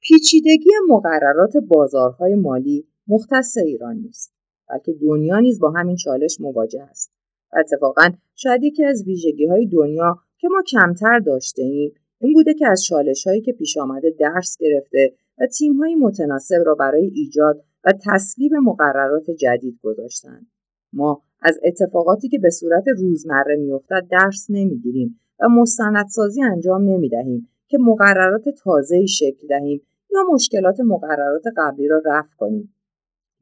پیچیدگی 0.00 0.70
مقررات 0.88 1.56
بازارهای 1.56 2.34
مالی 2.34 2.86
مختص 3.06 3.56
ایران 3.56 3.96
نیست 3.96 4.32
بلکه 4.68 4.92
دنیا 4.92 5.38
نیز 5.38 5.60
با 5.60 5.70
همین 5.70 5.96
چالش 5.96 6.40
مواجه 6.40 6.82
است. 6.82 7.12
اتفاقا 7.60 8.10
شاید 8.34 8.62
یکی 8.62 8.84
از 8.84 9.04
ویژگی 9.06 9.46
های 9.46 9.66
دنیا 9.66 10.18
که 10.42 10.48
ما 10.48 10.62
کمتر 10.62 11.18
داشته 11.18 11.62
ایم 11.62 11.92
این 12.18 12.32
بوده 12.32 12.54
که 12.54 12.66
از 12.66 12.84
چالش 12.84 13.26
هایی 13.26 13.40
که 13.40 13.52
پیش 13.52 13.76
آمده 13.76 14.14
درس 14.18 14.56
گرفته 14.60 15.12
و 15.38 15.46
تیم 15.46 15.76
های 15.76 15.94
متناسب 15.94 16.62
را 16.66 16.74
برای 16.74 17.06
ایجاد 17.14 17.64
و 17.84 17.92
تصویب 18.06 18.52
مقررات 18.54 19.30
جدید 19.30 19.78
گذاشتند. 19.82 20.46
ما 20.92 21.22
از 21.40 21.60
اتفاقاتی 21.64 22.28
که 22.28 22.38
به 22.38 22.50
صورت 22.50 22.88
روزمره 22.88 23.56
میافتد 23.56 24.06
درس 24.10 24.46
نمی‌گیریم 24.48 25.20
و 25.40 25.48
مستندسازی 25.48 26.42
انجام 26.42 26.82
نمی‌دهیم 26.82 27.48
که 27.68 27.78
مقررات 27.78 28.48
تازه 28.48 29.06
شکل 29.06 29.46
دهیم 29.48 29.82
یا 30.10 30.20
مشکلات 30.32 30.80
مقررات 30.80 31.44
قبلی 31.56 31.88
را 31.88 32.02
رفع 32.04 32.36
کنیم. 32.36 32.74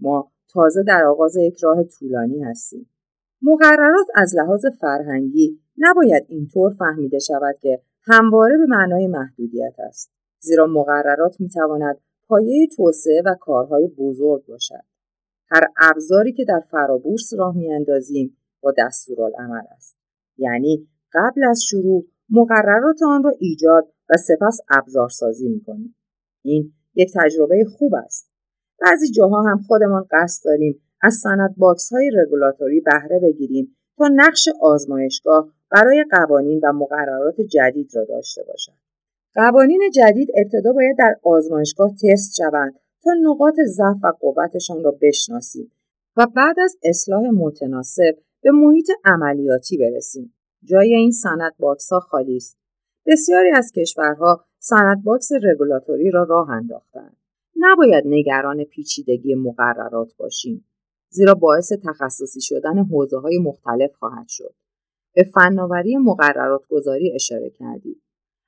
ما 0.01 0.31
تازه 0.49 0.83
در 0.83 1.05
آغاز 1.05 1.37
یک 1.37 1.59
راه 1.63 1.85
طولانی 1.85 2.43
هستیم. 2.43 2.91
مقررات 3.43 4.07
از 4.15 4.37
لحاظ 4.37 4.67
فرهنگی 4.81 5.61
نباید 5.79 6.27
اینطور 6.29 6.75
فهمیده 6.75 7.19
شود 7.19 7.57
که 7.61 7.83
همواره 8.03 8.57
به 8.57 8.67
معنای 8.69 9.07
محدودیت 9.07 9.75
است. 9.79 10.13
زیرا 10.41 10.67
مقررات 10.67 11.41
می 11.41 11.49
تواند 11.49 12.01
پایه 12.29 12.67
توسعه 12.77 13.23
و 13.27 13.35
کارهای 13.41 13.89
بزرگ 13.99 14.47
باشد. 14.47 14.85
هر 15.51 15.67
ابزاری 15.77 16.33
که 16.33 16.45
در 16.45 16.61
فرابورس 16.71 17.35
راه 17.39 17.57
میاندازیم 17.57 18.37
با 18.61 18.75
دستورالعمل 18.79 19.63
است. 19.77 19.97
یعنی 20.39 20.89
قبل 21.13 21.45
از 21.45 21.63
شروع 21.63 22.07
مقررات 22.31 23.03
آن 23.03 23.23
را 23.23 23.33
ایجاد 23.39 23.93
و 24.11 24.17
سپس 24.17 24.61
ابزارسازی 24.71 25.49
می‌کنیم. 25.49 25.97
این 26.43 26.73
یک 26.95 27.13
تجربه 27.15 27.65
خوب 27.79 27.95
است. 27.95 28.31
بعضی 28.81 29.11
جاها 29.11 29.43
هم 29.43 29.59
خودمان 29.59 30.07
قصد 30.11 30.45
داریم 30.45 30.83
از 31.03 31.15
sandbox 31.15 31.93
های 31.93 32.11
رگولاتوری 32.15 32.81
بهره 32.81 33.21
بگیریم 33.23 33.77
تا 33.97 34.09
نقش 34.15 34.49
آزمایشگاه 34.61 35.53
برای 35.71 36.05
قوانین 36.11 36.61
و 36.63 36.73
مقررات 36.73 37.41
جدید 37.41 37.91
را 37.95 38.05
داشته 38.05 38.43
باشد. 38.49 38.73
قوانین 39.35 39.81
جدید 39.95 40.29
ابتدا 40.35 40.73
باید 40.73 40.99
در 40.99 41.17
آزمایشگاه 41.23 41.91
تست 41.91 42.35
شوند 42.37 42.75
تا 43.03 43.11
نقاط 43.23 43.55
ضعف 43.67 43.97
و 44.03 44.13
قوتشان 44.21 44.85
را 44.85 44.99
بشناسیم 45.03 45.73
و 46.17 46.27
بعد 46.37 46.61
از 46.61 46.77
اصلاح 46.85 47.23
متناسب 47.31 48.19
به 48.43 48.51
محیط 48.51 48.91
عملیاتی 49.05 49.79
برسیم. 49.79 50.35
جای 50.65 50.95
این 50.95 51.11
sandbox 51.11 51.93
ها 51.93 52.01
خالی 52.01 52.37
است. 52.37 52.59
بسیاری 53.07 53.51
از 53.51 53.73
کشورها 53.77 54.45
sandbox 54.59 55.29
رگولاتوری 55.43 56.11
را 56.11 56.23
راه 56.23 56.51
انداختند. 56.51 57.17
نباید 57.57 58.05
نگران 58.07 58.65
پیچیدگی 58.65 59.35
مقررات 59.35 60.17
باشیم. 60.17 60.65
زیرا 61.09 61.35
باعث 61.35 61.73
تخصصی 61.85 62.41
شدن 62.41 62.79
حوزه 62.79 63.19
های 63.19 63.39
مختلف 63.39 63.95
خواهد 63.95 64.29
شد. 64.29 64.55
به 65.15 65.23
فناوری 65.23 65.97
مقررات 65.97 66.67
گذاری 66.69 67.13
اشاره 67.15 67.51
کردید. 67.51 68.03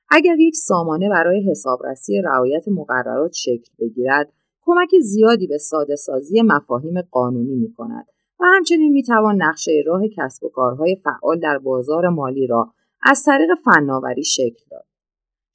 اگر 0.09 0.39
یک 0.39 0.55
سامانه 0.55 1.09
برای 1.09 1.49
حسابرسی 1.49 2.21
رعایت 2.21 2.67
مقررات 2.67 3.31
شکل 3.33 3.71
بگیرد 3.79 4.33
کمک 4.61 4.89
زیادی 5.01 5.47
به 5.47 5.57
ساده 5.57 5.95
سازی 5.95 6.41
مفاهیم 6.41 7.01
قانونی 7.01 7.55
می 7.55 7.73
کند 7.73 8.05
و 8.39 8.43
همچنین 8.45 8.93
می 8.93 9.03
توان 9.03 9.41
نقشه 9.41 9.71
راه 9.85 10.01
کسب 10.17 10.43
و 10.43 10.49
کارهای 10.49 10.97
فعال 11.03 11.39
در 11.39 11.57
بازار 11.57 12.09
مالی 12.09 12.47
را 12.47 12.73
از 13.01 13.23
طریق 13.25 13.49
فناوری 13.65 14.23
شکل 14.23 14.63
داد. 14.71 14.85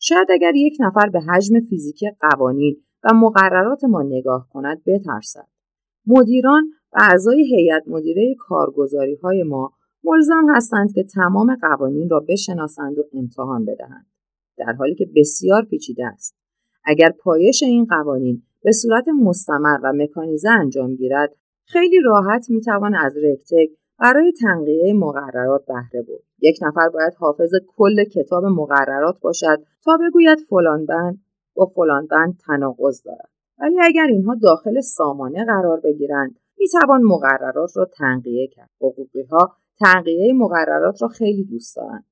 شاید 0.00 0.28
اگر 0.30 0.54
یک 0.54 0.76
نفر 0.80 1.08
به 1.08 1.20
حجم 1.20 1.60
فیزیکی 1.60 2.10
قوانین 2.20 2.76
و 3.04 3.14
مقررات 3.14 3.84
ما 3.84 4.02
نگاه 4.02 4.48
کند 4.52 4.82
بترسد. 4.86 5.48
مدیران 6.06 6.64
و 6.92 6.98
اعضای 7.00 7.56
هیئت 7.56 7.82
مدیره 7.86 8.34
کارگزاری 8.38 9.14
های 9.14 9.42
ما 9.42 9.72
ملزم 10.04 10.46
هستند 10.54 10.92
که 10.92 11.04
تمام 11.04 11.56
قوانین 11.60 12.08
را 12.10 12.20
بشناسند 12.28 12.98
و 12.98 13.02
امتحان 13.12 13.64
بدهند. 13.64 14.06
در 14.56 14.72
حالی 14.72 14.94
که 14.94 15.06
بسیار 15.16 15.62
پیچیده 15.64 16.06
است. 16.06 16.36
اگر 16.84 17.10
پایش 17.20 17.62
این 17.62 17.84
قوانین 17.84 18.42
به 18.62 18.72
صورت 18.72 19.08
مستمر 19.08 19.78
و 19.82 19.92
مکانیزه 19.92 20.50
انجام 20.50 20.94
گیرد، 20.94 21.34
خیلی 21.64 22.00
راحت 22.04 22.50
می‌توان 22.50 22.94
از 22.94 23.16
رکتک 23.16 23.68
برای 23.98 24.32
تنقیه 24.32 24.92
مقررات 24.92 25.66
بهره 25.66 26.02
برد. 26.02 26.22
یک 26.42 26.58
نفر 26.62 26.88
باید 26.88 27.14
حافظ 27.14 27.50
کل 27.66 28.04
کتاب 28.04 28.44
مقررات 28.44 29.20
باشد 29.20 29.62
تا 29.84 29.98
بگوید 30.08 30.38
فلان 30.38 30.86
بند 30.86 31.20
با 31.54 31.66
فلان 31.66 32.06
بند 32.06 32.38
تناقض 32.46 33.02
دارد. 33.02 33.30
ولی 33.58 33.80
اگر 33.80 34.06
اینها 34.06 34.34
داخل 34.42 34.80
سامانه 34.80 35.44
قرار 35.44 35.80
بگیرند، 35.80 36.36
می‌توان 36.58 37.02
مقررات 37.02 37.76
را 37.76 37.84
تنقیه 37.84 38.48
کرد. 38.48 38.70
حقوقی 38.80 39.22
ها 39.22 39.56
تنقیه 39.80 40.32
مقررات 40.32 41.02
را 41.02 41.08
خیلی 41.08 41.44
دوست 41.44 41.76
دارند. 41.76 42.04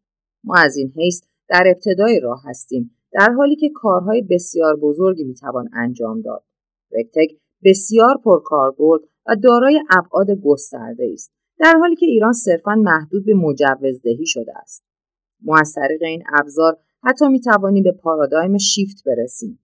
ما 0.44 0.54
از 0.56 0.76
این 0.76 0.92
حیث 0.96 1.22
در 1.48 1.64
ابتدای 1.66 2.20
راه 2.20 2.42
هستیم 2.44 2.90
در 3.12 3.32
حالی 3.36 3.56
که 3.56 3.70
کارهای 3.74 4.22
بسیار 4.22 4.76
بزرگی 4.76 5.24
می‌توان 5.24 5.68
انجام 5.72 6.20
داد. 6.20 6.44
رکتک 6.92 7.36
بسیار 7.64 8.16
پرکاربرد 8.24 9.00
و 9.26 9.36
دارای 9.42 9.82
ابعاد 9.90 10.30
گسترده 10.30 11.10
است 11.12 11.32
در 11.58 11.74
حالی 11.80 11.96
که 11.96 12.06
ایران 12.06 12.32
صرفا 12.32 12.74
محدود 12.74 13.24
به 13.24 13.34
مجوزدهی 13.34 14.26
شده 14.26 14.58
است. 14.58 14.84
ما 15.42 15.58
از 15.60 15.74
طریق 15.74 16.02
این 16.02 16.22
ابزار 16.38 16.78
حتی 17.02 17.28
می 17.28 17.40
توانیم 17.40 17.82
به 17.82 17.92
پارادایم 17.92 18.58
شیفت 18.58 19.04
برسیم. 19.06 19.58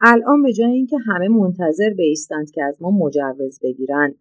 الان 0.00 0.42
به 0.42 0.52
جای 0.52 0.70
اینکه 0.70 0.96
همه 1.06 1.28
منتظر 1.28 1.90
بیستند 1.90 2.50
که 2.50 2.64
از 2.64 2.82
ما 2.82 2.90
مجوز 2.90 3.60
بگیرند 3.62 4.14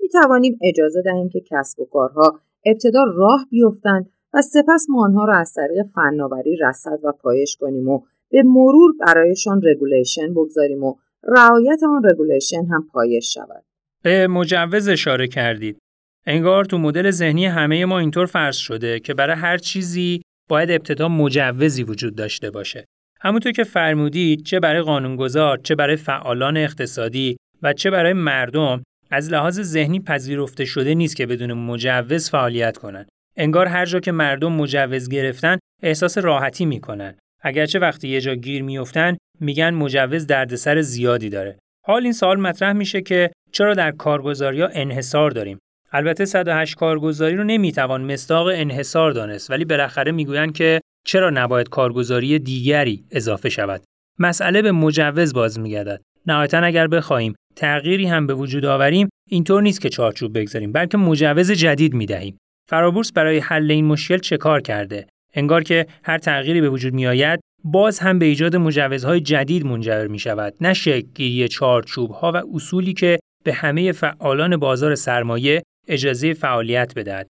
می 0.00 0.08
توانیم 0.08 0.58
اجازه 0.62 1.02
دهیم 1.02 1.28
که 1.28 1.40
کسب 1.50 1.80
و 1.80 1.84
کارها 1.84 2.40
ابتدا 2.66 3.04
راه 3.16 3.46
بیفتند 3.50 4.10
و 4.34 4.42
سپس 4.42 4.86
ما 4.88 5.04
آنها 5.04 5.24
را 5.24 5.38
از 5.38 5.54
طریق 5.54 5.86
فناوری 5.94 6.56
رصد 6.56 6.98
و 7.04 7.12
پایش 7.12 7.56
کنیم 7.56 7.88
و 7.88 8.00
به 8.30 8.42
مرور 8.42 8.92
برایشان 9.06 9.60
regulation 9.64 10.34
بگذاریم 10.34 10.82
و 10.84 10.94
رعایت 11.22 11.80
آن 11.82 12.02
regulation 12.10 12.64
هم 12.70 12.88
پایش 12.92 13.34
شود. 13.34 13.64
به 14.02 14.26
مجوز 14.26 14.88
اشاره 14.88 15.28
کردید. 15.28 15.78
انگار 16.26 16.64
تو 16.64 16.78
مدل 16.78 17.10
ذهنی 17.10 17.46
همه 17.46 17.84
ما 17.84 17.98
اینطور 17.98 18.26
فرض 18.26 18.56
شده 18.56 19.00
که 19.00 19.14
برای 19.14 19.36
هر 19.36 19.58
چیزی 19.58 20.22
باید 20.48 20.70
ابتدا 20.70 21.08
مجوزی 21.08 21.82
وجود 21.82 22.14
داشته 22.16 22.50
باشه. 22.50 22.84
همونطور 23.20 23.52
که 23.52 23.64
فرمودید 23.64 24.42
چه 24.42 24.60
برای 24.60 24.82
قانونگذار، 24.82 25.58
چه 25.58 25.74
برای 25.74 25.96
فعالان 25.96 26.56
اقتصادی 26.56 27.36
و 27.62 27.72
چه 27.72 27.90
برای 27.90 28.12
مردم 28.12 28.82
از 29.14 29.32
لحاظ 29.32 29.60
ذهنی 29.60 30.00
پذیرفته 30.00 30.64
شده 30.64 30.94
نیست 30.94 31.16
که 31.16 31.26
بدون 31.26 31.52
مجوز 31.52 32.30
فعالیت 32.30 32.76
کنند. 32.76 33.08
انگار 33.36 33.66
هر 33.66 33.86
جا 33.86 34.00
که 34.00 34.12
مردم 34.12 34.52
مجوز 34.52 35.08
گرفتن 35.08 35.58
احساس 35.82 36.18
راحتی 36.18 36.66
می‌کنن. 36.66 37.14
اگرچه 37.42 37.78
وقتی 37.78 38.08
یه 38.08 38.20
جا 38.20 38.34
گیر 38.34 38.62
میفتن 38.62 39.16
میگن 39.40 39.70
مجوز 39.70 40.26
دردسر 40.26 40.80
زیادی 40.80 41.28
داره. 41.28 41.58
حال 41.86 42.02
این 42.02 42.12
سوال 42.12 42.40
مطرح 42.40 42.72
میشه 42.72 43.00
که 43.00 43.30
چرا 43.52 43.74
در 43.74 43.90
کارگزاری 43.90 44.60
ها 44.60 44.68
انحصار 44.72 45.30
داریم؟ 45.30 45.58
البته 45.92 46.24
108 46.24 46.74
کارگزاری 46.74 47.36
رو 47.36 47.44
نمی‌توان 47.44 48.12
مستاق 48.12 48.46
انحصار 48.46 49.12
دانست 49.12 49.50
ولی 49.50 49.64
بالاخره 49.64 50.12
می‌گویند 50.12 50.52
که 50.52 50.80
چرا 51.06 51.30
نباید 51.30 51.68
کارگزاری 51.68 52.38
دیگری 52.38 53.04
اضافه 53.10 53.48
شود 53.48 53.82
مسئله 54.18 54.62
به 54.62 54.72
مجوز 54.72 55.34
باز 55.34 55.60
میگردد 55.60 56.02
نهایتا 56.26 56.58
اگر 56.58 56.86
بخواهیم 56.86 57.34
تغییری 57.56 58.06
هم 58.06 58.26
به 58.26 58.34
وجود 58.34 58.64
آوریم 58.64 59.08
اینطور 59.28 59.62
نیست 59.62 59.80
که 59.80 59.88
چارچوب 59.88 60.38
بگذاریم 60.38 60.72
بلکه 60.72 60.96
مجوز 60.96 61.50
جدید 61.50 61.94
می‌دهیم. 61.94 62.38
فرابورس 62.68 63.12
برای 63.12 63.38
حل 63.38 63.70
این 63.70 63.84
مشکل 63.84 64.18
چه 64.18 64.36
کار 64.36 64.60
کرده؟ 64.60 65.06
انگار 65.34 65.62
که 65.62 65.86
هر 66.04 66.18
تغییری 66.18 66.60
به 66.60 66.68
وجود 66.68 66.94
میآید 66.94 67.40
باز 67.64 67.98
هم 67.98 68.18
به 68.18 68.24
ایجاد 68.24 68.56
مجوزهای 68.56 69.20
جدید 69.20 69.66
منجر 69.66 70.06
می 70.06 70.18
شود 70.18 70.54
نه 70.60 70.72
شکلگیری 70.72 71.48
چارچوب 71.48 72.10
ها 72.10 72.32
و 72.32 72.42
اصولی 72.54 72.92
که 72.92 73.18
به 73.44 73.52
همه 73.52 73.92
فعالان 73.92 74.56
بازار 74.56 74.94
سرمایه 74.94 75.62
اجازه 75.88 76.34
فعالیت 76.34 76.92
بدهد. 76.96 77.26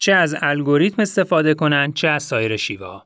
چه 0.00 0.12
از 0.12 0.36
الگوریتم 0.40 1.02
استفاده 1.02 1.54
کنند 1.54 1.94
چه 1.94 2.08
از 2.08 2.22
سایر 2.22 2.56
شیوه 2.56 3.02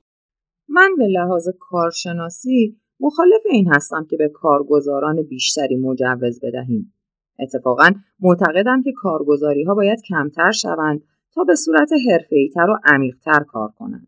من 0.68 0.90
به 0.98 1.04
لحاظ 1.06 1.48
کارشناسی 1.60 2.81
مخالف 3.02 3.42
این 3.50 3.72
هستم 3.72 4.06
که 4.10 4.16
به 4.16 4.28
کارگزاران 4.28 5.22
بیشتری 5.22 5.76
مجوز 5.76 6.40
بدهیم. 6.42 6.94
اتفاقا 7.40 7.90
معتقدم 8.20 8.82
که 8.82 8.92
کارگزاری 8.96 9.64
ها 9.64 9.74
باید 9.74 10.02
کمتر 10.08 10.50
شوند 10.50 11.02
تا 11.34 11.44
به 11.44 11.54
صورت 11.54 11.90
حرفه‌ای‌تر 12.10 12.70
و 12.70 12.78
عمیقتر 12.84 13.44
کار 13.48 13.68
کنند. 13.78 14.06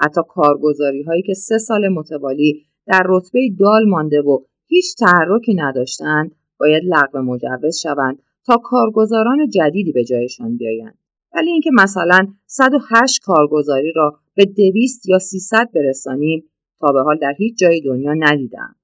حتی 0.00 0.20
کارگزاری 0.28 1.02
هایی 1.02 1.22
که 1.22 1.34
سه 1.34 1.58
سال 1.58 1.88
متوالی 1.88 2.66
در 2.86 3.02
رتبه 3.06 3.40
دال 3.58 3.88
مانده 3.88 4.20
و 4.20 4.38
هیچ 4.66 4.96
تحرکی 4.98 5.54
نداشتند 5.54 6.34
باید 6.60 6.82
لغو 6.84 7.18
مجوز 7.18 7.78
شوند 7.82 8.22
تا 8.46 8.56
کارگزاران 8.56 9.48
جدیدی 9.48 9.92
به 9.92 10.04
جایشان 10.04 10.56
بیایند. 10.56 10.98
ولی 11.34 11.50
اینکه 11.50 11.70
مثلا 11.74 12.26
108 12.46 13.22
کارگزاری 13.22 13.92
را 13.96 14.18
به 14.34 14.44
200 14.44 15.08
یا 15.08 15.18
300 15.18 15.68
برسانیم 15.74 16.50
تا 16.80 16.92
به 16.92 17.02
حال 17.02 17.18
در 17.18 17.34
هیچ 17.38 17.58
جای 17.58 17.80
دنیا 17.80 18.14
ندیدم. 18.14 18.74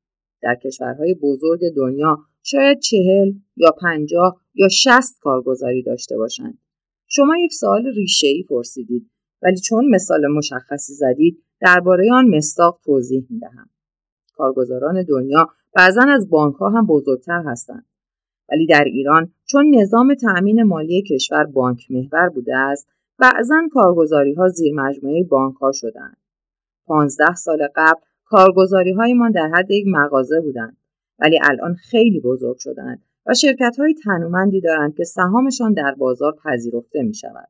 در 0.42 0.54
کشورهای 0.64 1.14
بزرگ 1.14 1.61
دنیا 1.76 2.18
شاید 2.42 2.78
چهل 2.78 3.32
یا 3.56 3.70
پنجاه 3.80 4.40
یا 4.54 4.68
شست 4.68 5.20
کارگزاری 5.20 5.82
داشته 5.82 6.16
باشند. 6.16 6.59
شما 7.06 7.38
یک 7.38 7.52
سوال 7.52 7.87
ریشهای 7.87 8.44
پرسیدید 8.49 9.11
ولی 9.42 9.56
چون 9.56 9.88
مثال 9.88 10.26
مشخصی 10.26 10.92
زدید 10.92 11.42
درباره 11.61 12.12
آن 12.12 12.28
مستاق 12.28 12.80
توضیح 12.85 13.26
می‌دهم. 13.30 13.70
کارگزاران 14.35 15.04
دنیا 15.09 15.49
بعضا 15.75 16.02
از 16.09 16.30
بانک 16.30 16.54
ها 16.54 16.68
هم 16.68 16.87
بزرگتر 16.87 17.42
هستند. 17.47 17.87
ولی 18.50 18.66
در 18.66 18.85
ایران 18.85 19.32
چون 19.44 19.75
نظام 19.75 20.14
تأمین 20.14 20.62
مالی 20.62 21.02
کشور 21.02 21.44
بانک 21.44 21.90
محور 21.90 22.28
بوده 22.28 22.56
است 22.56 22.88
بعضا 23.18 23.68
کارگزاری 23.73 24.35
ها 24.35 24.49
زیر 24.49 24.75
مجموعه 24.75 25.25
بانک 25.25 25.56
ها 25.56 25.73
شدند. 25.73 26.16
15 26.90 27.35
سال 27.35 27.68
قبل 27.76 28.00
کارگزاری 28.25 28.92
های 28.92 29.14
در 29.35 29.50
حد 29.54 29.70
یک 29.70 29.85
مغازه 29.88 30.40
بودند 30.40 30.76
ولی 31.18 31.38
الان 31.50 31.75
خیلی 31.75 32.20
بزرگ 32.20 32.56
شدند 32.59 33.02
و 33.26 33.35
شرکت 33.35 33.76
های 33.78 33.94
تنومندی 34.04 34.61
دارند 34.61 34.94
که 34.94 35.04
سهامشان 35.04 35.73
در 35.73 35.94
بازار 35.99 36.32
پذیرفته 36.44 37.02
می 37.02 37.14
شود. 37.14 37.49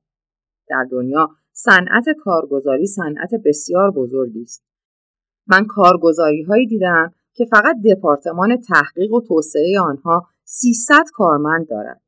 در 0.69 0.87
دنیا 0.91 1.29
صنعت 1.53 2.05
کارگزاری 2.25 2.87
صنعت 2.87 3.31
بسیار 3.45 3.91
بزرگی 3.91 4.43
است. 4.43 4.65
من 5.47 5.65
کارگزاری 5.65 6.43
هایی 6.43 6.67
دیدم 6.67 7.13
که 7.33 7.45
فقط 7.45 7.77
دپارتمان 7.85 8.57
تحقیق 8.57 9.13
و 9.13 9.21
توسعه 9.21 9.81
آنها 9.81 10.27
300 10.45 10.95
کارمند 11.15 11.69
دارد. 11.69 12.01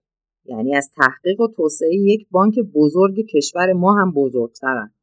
یعنی 0.44 0.76
از 0.76 0.90
تحقیق 0.96 1.40
و 1.40 1.48
توسعه 1.48 1.94
یک 1.94 2.26
بانک 2.30 2.54
بزرگ 2.74 3.14
کشور 3.34 3.72
ما 3.72 3.94
هم 3.94 4.12
بزرگترند. 4.12 4.94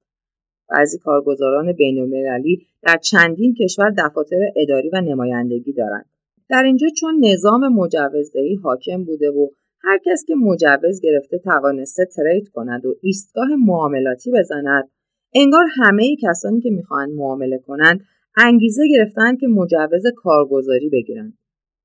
بعضی 0.69 0.99
کارگزاران 0.99 1.73
بینالمللی 1.73 2.67
در 2.81 2.97
چندین 2.97 3.53
کشور 3.53 3.93
دفاتر 3.97 4.37
اداری 4.55 4.89
و 4.89 5.01
نمایندگی 5.01 5.73
دارند. 5.73 6.05
در 6.49 6.63
اینجا 6.63 6.87
چون 6.99 7.25
نظام 7.25 7.73
مجوزدهی 7.73 8.55
حاکم 8.55 9.03
بوده 9.03 9.29
و 9.29 9.47
هر 9.81 9.99
کس 10.05 10.25
که 10.27 10.35
مجوز 10.35 11.01
گرفته 11.01 11.37
توانسته 11.37 12.05
ترید 12.05 12.49
کند 12.49 12.85
و 12.85 12.95
ایستگاه 13.01 13.47
معاملاتی 13.65 14.31
بزند 14.31 14.89
انگار 15.35 15.65
همه 15.75 16.15
کسانی 16.23 16.61
که 16.61 16.69
می‌خواهند 16.69 17.13
معامله 17.13 17.57
کنند 17.57 17.99
انگیزه 18.37 18.83
گرفتند 18.87 19.39
که 19.39 19.47
مجوز 19.47 20.03
کارگزاری 20.15 20.89
بگیرند 20.89 21.37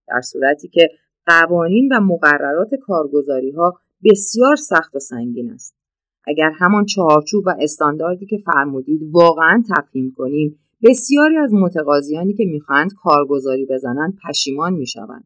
در 0.09 0.21
صورتی 0.21 0.69
که 0.69 0.91
قوانین 1.27 1.93
و 1.93 2.01
مقررات 2.01 2.75
کارگزاری 2.75 3.51
ها 3.51 3.79
بسیار 4.05 4.57
سخت 4.57 4.97
و 4.97 4.99
سنگین 4.99 5.51
است 5.51 5.77
اگر 6.27 6.51
همان 6.59 6.85
چارچوب 6.85 7.47
و 7.47 7.51
استانداردی 7.61 8.27
که 8.27 8.39
فرمودید 8.39 9.01
واقعا 9.13 9.63
تفهیم 9.77 10.15
کنیم 10.17 10.59
بسیاری 10.83 11.37
از 11.37 11.55
متقاضیانی 11.55 12.35
که 12.35 12.45
می‌خواهند 12.45 12.91
کارگزاری 13.03 13.67
بزنند 13.67 14.19
پشیمان 14.29 14.73
می‌شوند. 14.73 15.25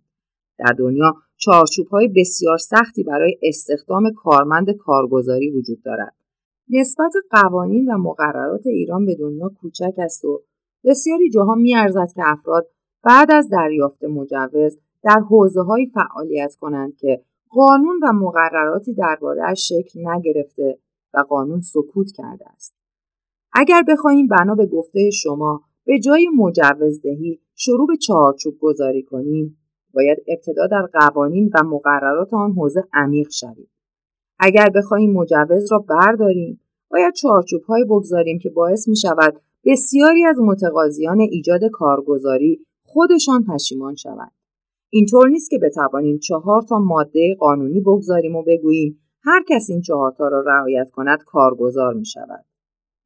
در 0.58 0.72
دنیا 0.78 1.14
چارچوب 1.36 1.86
های 1.86 2.08
بسیار 2.08 2.58
سختی 2.58 3.02
برای 3.02 3.38
استخدام 3.42 4.10
کارمند 4.12 4.70
کارگزاری 4.70 5.50
وجود 5.50 5.82
دارد. 5.82 6.14
نسبت 6.70 7.12
قوانین 7.30 7.92
و 7.94 7.98
مقررات 7.98 8.66
ایران 8.66 9.06
به 9.06 9.14
دنیا 9.14 9.50
کوچک 9.60 9.94
است 9.98 10.24
و 10.24 10.42
بسیاری 10.84 11.30
جاها 11.30 11.54
میارزد 11.54 12.12
که 12.14 12.22
افراد 12.24 12.66
بعد 13.02 13.30
از 13.30 13.48
دریافت 13.48 14.04
مجوز 14.04 14.78
در 15.02 15.20
حوزه 15.30 15.62
های 15.62 15.86
فعالیت 15.94 16.54
کنند 16.54 16.96
که 16.96 17.22
قانون 17.50 18.00
و 18.02 18.12
مقرراتی 18.12 18.94
دربارهاش 18.94 19.68
شکل 19.68 20.00
نگرفته 20.08 20.78
قانون 21.22 21.60
سکوت 21.60 22.12
کرده 22.16 22.44
است. 22.48 22.74
اگر 23.52 23.82
بخواهیم 23.88 24.28
بنا 24.28 24.54
به 24.54 24.66
گفته 24.66 25.10
شما 25.10 25.62
به 25.84 25.98
جای 25.98 26.28
مجوزدهی 26.36 27.40
شروع 27.54 27.86
به 27.86 27.96
چارچوب 27.96 28.58
گذاری 28.60 29.02
کنیم 29.02 29.58
باید 29.94 30.18
ابتدا 30.28 30.66
در 30.66 30.86
قوانین 30.92 31.50
و 31.54 31.64
مقررات 31.64 32.34
آن 32.34 32.52
حوزه 32.52 32.84
عمیق 32.92 33.30
شویم 33.30 33.70
اگر 34.38 34.68
بخواهیم 34.74 35.12
مجوز 35.12 35.72
را 35.72 35.78
برداریم 35.78 36.60
باید 36.90 37.14
چارچوب 37.14 37.62
های 37.62 37.84
بگذاریم 37.84 38.38
که 38.38 38.50
باعث 38.50 38.88
می 38.88 38.96
شود 38.96 39.40
بسیاری 39.64 40.24
از 40.24 40.36
متقاضیان 40.38 41.20
ایجاد 41.20 41.60
کارگزاری 41.72 42.66
خودشان 42.82 43.44
پشیمان 43.44 43.94
شوند 43.94 44.32
اینطور 44.90 45.28
نیست 45.28 45.50
که 45.50 45.58
بتوانیم 45.58 46.18
چهار 46.18 46.62
تا 46.62 46.78
ماده 46.78 47.36
قانونی 47.38 47.80
بگذاریم 47.80 48.36
و 48.36 48.42
بگوییم 48.42 49.07
هر 49.22 49.42
کس 49.48 49.70
این 49.70 49.80
چهار 49.80 50.12
تا 50.12 50.28
را 50.28 50.40
رعایت 50.40 50.90
کند 50.90 51.24
کارگزار 51.24 51.94
می 51.94 52.06
شود. 52.06 52.44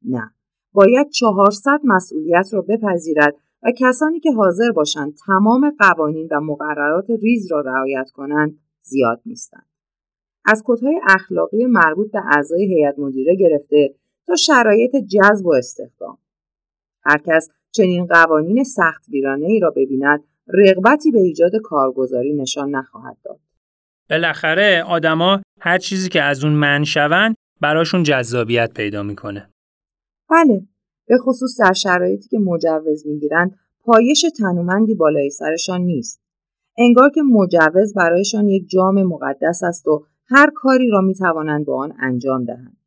نه. 0.05 0.31
باید 0.73 1.09
چهارصد 1.09 1.79
مسئولیت 1.83 2.53
را 2.53 2.61
بپذیرد 2.61 3.35
و 3.63 3.71
کسانی 3.77 4.19
که 4.19 4.31
حاضر 4.31 4.71
باشند 4.71 5.13
تمام 5.25 5.75
قوانین 5.79 6.27
و 6.31 6.41
مقررات 6.41 7.09
ریز 7.09 7.51
را 7.51 7.61
رعایت 7.61 8.11
کنند 8.11 8.59
زیاد 8.81 9.21
نیستند. 9.25 9.65
از 10.45 10.63
کدهای 10.65 10.99
اخلاقی 11.09 11.65
مربوط 11.65 12.11
به 12.11 12.19
اعضای 12.35 12.65
هیئت 12.65 12.99
مدیره 12.99 13.35
گرفته 13.35 13.95
تا 14.25 14.35
شرایط 14.35 14.95
جذب 14.95 15.45
و 15.45 15.53
استخدام. 15.53 16.17
هر 17.01 17.21
کس 17.25 17.49
چنین 17.71 18.05
قوانین 18.05 18.63
سخت 18.63 19.03
ای 19.41 19.59
را 19.59 19.71
ببیند 19.71 20.23
رغبتی 20.47 21.11
به 21.11 21.19
ایجاد 21.19 21.55
کارگزاری 21.63 22.33
نشان 22.33 22.75
نخواهد 22.75 23.17
داد. 23.23 23.39
بالاخره 24.13 24.83
آدما 24.83 25.41
هر 25.59 25.77
چیزی 25.77 26.09
که 26.09 26.21
از 26.21 26.43
اون 26.43 26.53
من 26.53 26.83
شون 26.83 27.35
براشون 27.61 28.03
جذابیت 28.03 28.73
پیدا 28.73 29.03
می‌کنه. 29.03 29.49
بله، 30.29 30.61
به 31.07 31.17
خصوص 31.17 31.59
در 31.59 31.73
شرایطی 31.73 32.27
که 32.27 32.39
مجوز 32.39 33.07
می‌گیرند 33.07 33.55
پایش 33.83 34.25
تنومندی 34.39 34.95
بالای 34.95 35.29
سرشان 35.29 35.81
نیست. 35.81 36.21
انگار 36.77 37.09
که 37.09 37.21
مجوز 37.21 37.93
برایشان 37.93 38.47
یک 38.47 38.69
جام 38.69 39.03
مقدس 39.03 39.63
است 39.63 39.87
و 39.87 40.05
هر 40.27 40.51
کاری 40.55 40.89
را 40.89 41.01
می 41.01 41.13
توانند 41.15 41.65
با 41.65 41.83
آن 41.83 41.93
انجام 41.99 42.45
دهند. 42.45 42.77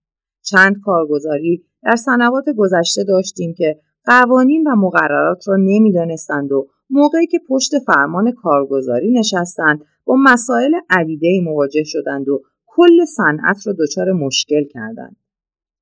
چند 0.43 0.81
کارگزاری 0.85 1.65
در 1.83 1.97
سنوات 1.97 2.45
گذشته 2.57 3.05
داشتیم 3.05 3.55
که 3.55 3.81
قوانین 4.05 4.67
و 4.67 4.77
مقررات 4.77 5.49
را 5.49 5.57
نمی‌دانستند 5.57 6.53
و 6.53 6.69
موقعی 6.91 7.27
که 7.27 7.41
پشت 7.49 7.79
فرمان 7.79 8.33
کارگزاری 8.33 9.13
نشستند 9.13 9.85
با 10.07 10.17
مسائل 10.25 10.75
عدیده 10.91 11.41
مواجه 11.45 11.83
شدند 11.85 12.29
و 12.29 12.43
کل 12.67 13.05
صنعت 13.05 13.67
را 13.67 13.73
دچار 13.79 14.13
مشکل 14.13 14.65
کردند. 14.65 15.17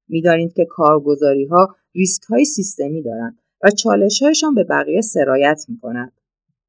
می‌دانید 0.08 0.52
که 0.52 0.64
کارگزاری 0.64 1.44
ها 1.44 1.76
ریسک 1.94 2.22
های 2.22 2.44
سیستمی 2.44 3.02
دارند 3.02 3.38
و 3.64 3.70
چالش 3.70 4.22
هایشان 4.22 4.54
به 4.54 4.64
بقیه 4.64 5.00
سرایت 5.00 5.64
می 5.68 5.78
کند. 5.78 6.12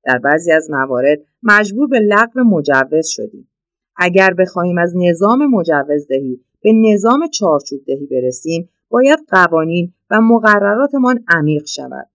در 0.04 0.18
بعضی 0.18 0.52
از 0.52 0.72
موارد 0.72 1.20
مجبور 1.44 1.88
به 1.88 2.00
لغو 2.00 2.40
مجوز 2.40 3.08
شدیم. 3.08 3.50
اگر 3.98 4.34
بخواهیم 4.34 4.78
از 4.78 4.94
نظام 4.98 5.46
مجوزدهی 5.46 6.40
به 6.62 6.74
نظام 6.74 7.28
چارچوب 7.28 7.86
دهی 7.88 8.06
برسیم 8.06 8.70
باید 8.90 9.20
قوانین 9.28 9.94
و 10.10 10.22
مقرراتمان 10.22 11.24
عمیق 11.28 11.66
شود 11.66 12.10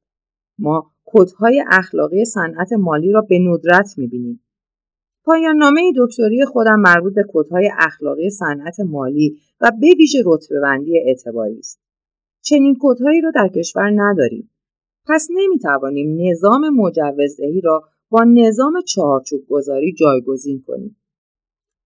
ما 0.59 0.91
کدهای 1.05 1.65
اخلاقی 1.71 2.25
صنعت 2.25 2.73
مالی 2.73 3.13
را 3.13 3.21
به 3.21 3.39
ندرت 3.39 3.95
می‌بینیم 3.99 4.41
پایان 5.25 5.57
نامه 5.57 5.93
دکتری 5.97 6.45
خودم 6.45 6.81
مربوط 6.81 7.15
به 7.15 7.25
کدهای 7.29 7.71
اخلاقی 7.79 8.31
صنعت 8.31 8.81
مالی 8.81 9.37
و 9.61 9.73
به 9.81 9.95
ویژه 9.99 10.23
رتبه 10.27 10.61
بندی 10.61 10.99
اعتباری 10.99 11.59
است. 11.59 11.81
چنین 12.43 12.77
کدهایی 12.81 13.21
را 13.21 13.31
در 13.31 13.49
کشور 13.49 13.93
نداریم. 13.95 14.51
پس 15.07 15.29
نمی‌توانیم 15.31 16.31
نظام 16.31 16.69
مجوزدهی 16.69 17.61
را 17.61 17.85
با 18.11 18.25
نظام 18.25 18.81
چهارچوب 18.81 19.47
گذاری 19.49 19.93
جایگزین 19.93 20.63
کنیم. 20.67 20.97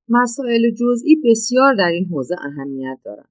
مسائل 0.09 0.70
جزئی 0.70 1.16
بسیار 1.25 1.75
در 1.75 1.88
این 1.88 2.05
حوزه 2.05 2.37
اهمیت 2.44 2.99
دارند. 3.05 3.29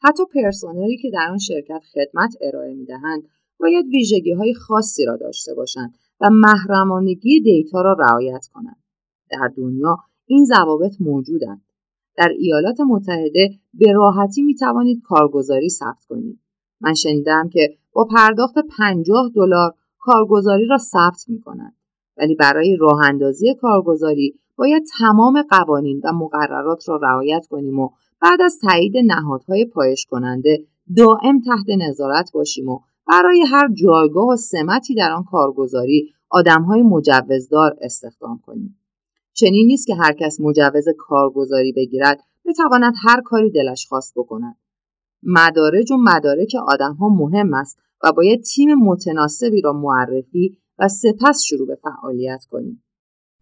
حتی 0.00 0.22
پرسنلی 0.34 0.96
که 0.96 1.10
در 1.10 1.28
آن 1.30 1.38
شرکت 1.38 1.82
خدمت 1.94 2.36
ارائه 2.40 2.74
می‌دهند 2.74 3.22
باید 3.60 3.86
ویژگی 3.86 4.32
های 4.32 4.54
خاصی 4.54 5.04
را 5.04 5.16
داشته 5.16 5.54
باشند 5.54 5.94
و 6.20 6.30
محرمانگی 6.30 7.40
دیتا 7.40 7.82
را 7.82 7.92
رعایت 7.92 8.46
کنند. 8.54 8.81
در 9.32 9.50
دنیا 9.56 9.98
این 10.26 10.44
ضوابط 10.44 10.92
موجودند. 11.00 11.62
در 12.16 12.28
ایالات 12.38 12.80
متحده 12.80 13.50
به 13.74 13.92
راحتی 13.92 14.42
می 14.42 14.54
توانید 14.54 15.02
کارگزاری 15.02 15.68
ثبت 15.68 16.04
کنید. 16.08 16.40
من 16.80 16.94
شنیدم 16.94 17.48
که 17.48 17.76
با 17.92 18.04
پرداخت 18.04 18.58
50 18.58 19.30
دلار 19.34 19.74
کارگزاری 19.98 20.66
را 20.66 20.78
ثبت 20.78 21.24
می 21.28 21.40
کنند. 21.40 21.76
ولی 22.16 22.34
برای 22.34 22.76
راه 22.80 23.00
اندازی 23.04 23.54
کارگزاری 23.54 24.34
باید 24.56 24.82
تمام 24.98 25.42
قوانین 25.42 26.00
و 26.04 26.12
مقررات 26.12 26.88
را 26.88 26.96
رعایت 26.96 27.46
کنیم 27.50 27.78
و 27.78 27.88
بعد 28.22 28.42
از 28.42 28.58
تایید 28.62 28.96
نهادهای 28.96 29.64
پایش 29.64 30.06
کننده 30.06 30.64
دائم 30.96 31.40
تحت 31.40 31.78
نظارت 31.78 32.30
باشیم 32.32 32.68
و 32.68 32.80
برای 33.06 33.40
هر 33.40 33.68
جایگاه 33.74 34.28
و 34.28 34.36
سمتی 34.36 34.94
در 34.94 35.12
آن 35.12 35.24
کارگزاری 35.24 36.12
آدمهای 36.30 36.82
مجوزدار 36.82 37.76
استخدام 37.80 38.40
کنیم. 38.46 38.81
چنین 39.34 39.66
نیست 39.66 39.86
که 39.86 39.94
هر 39.94 40.12
کس 40.12 40.40
مجوز 40.40 40.84
کارگزاری 40.98 41.72
بگیرد 41.72 42.20
بتواند 42.46 42.94
هر 43.04 43.20
کاری 43.24 43.50
دلش 43.50 43.86
خواست 43.86 44.12
بکند. 44.16 44.56
مدارج 45.22 45.92
و 45.92 45.96
مدارک 45.96 46.52
آدم 46.68 46.94
ها 46.94 47.08
مهم 47.08 47.54
است 47.54 47.82
و 48.04 48.12
باید 48.12 48.42
تیم 48.42 48.74
متناسبی 48.74 49.60
را 49.60 49.72
معرفی 49.72 50.56
و 50.78 50.88
سپس 50.88 51.42
شروع 51.42 51.66
به 51.66 51.78
فعالیت 51.82 52.44
کنیم. 52.50 52.84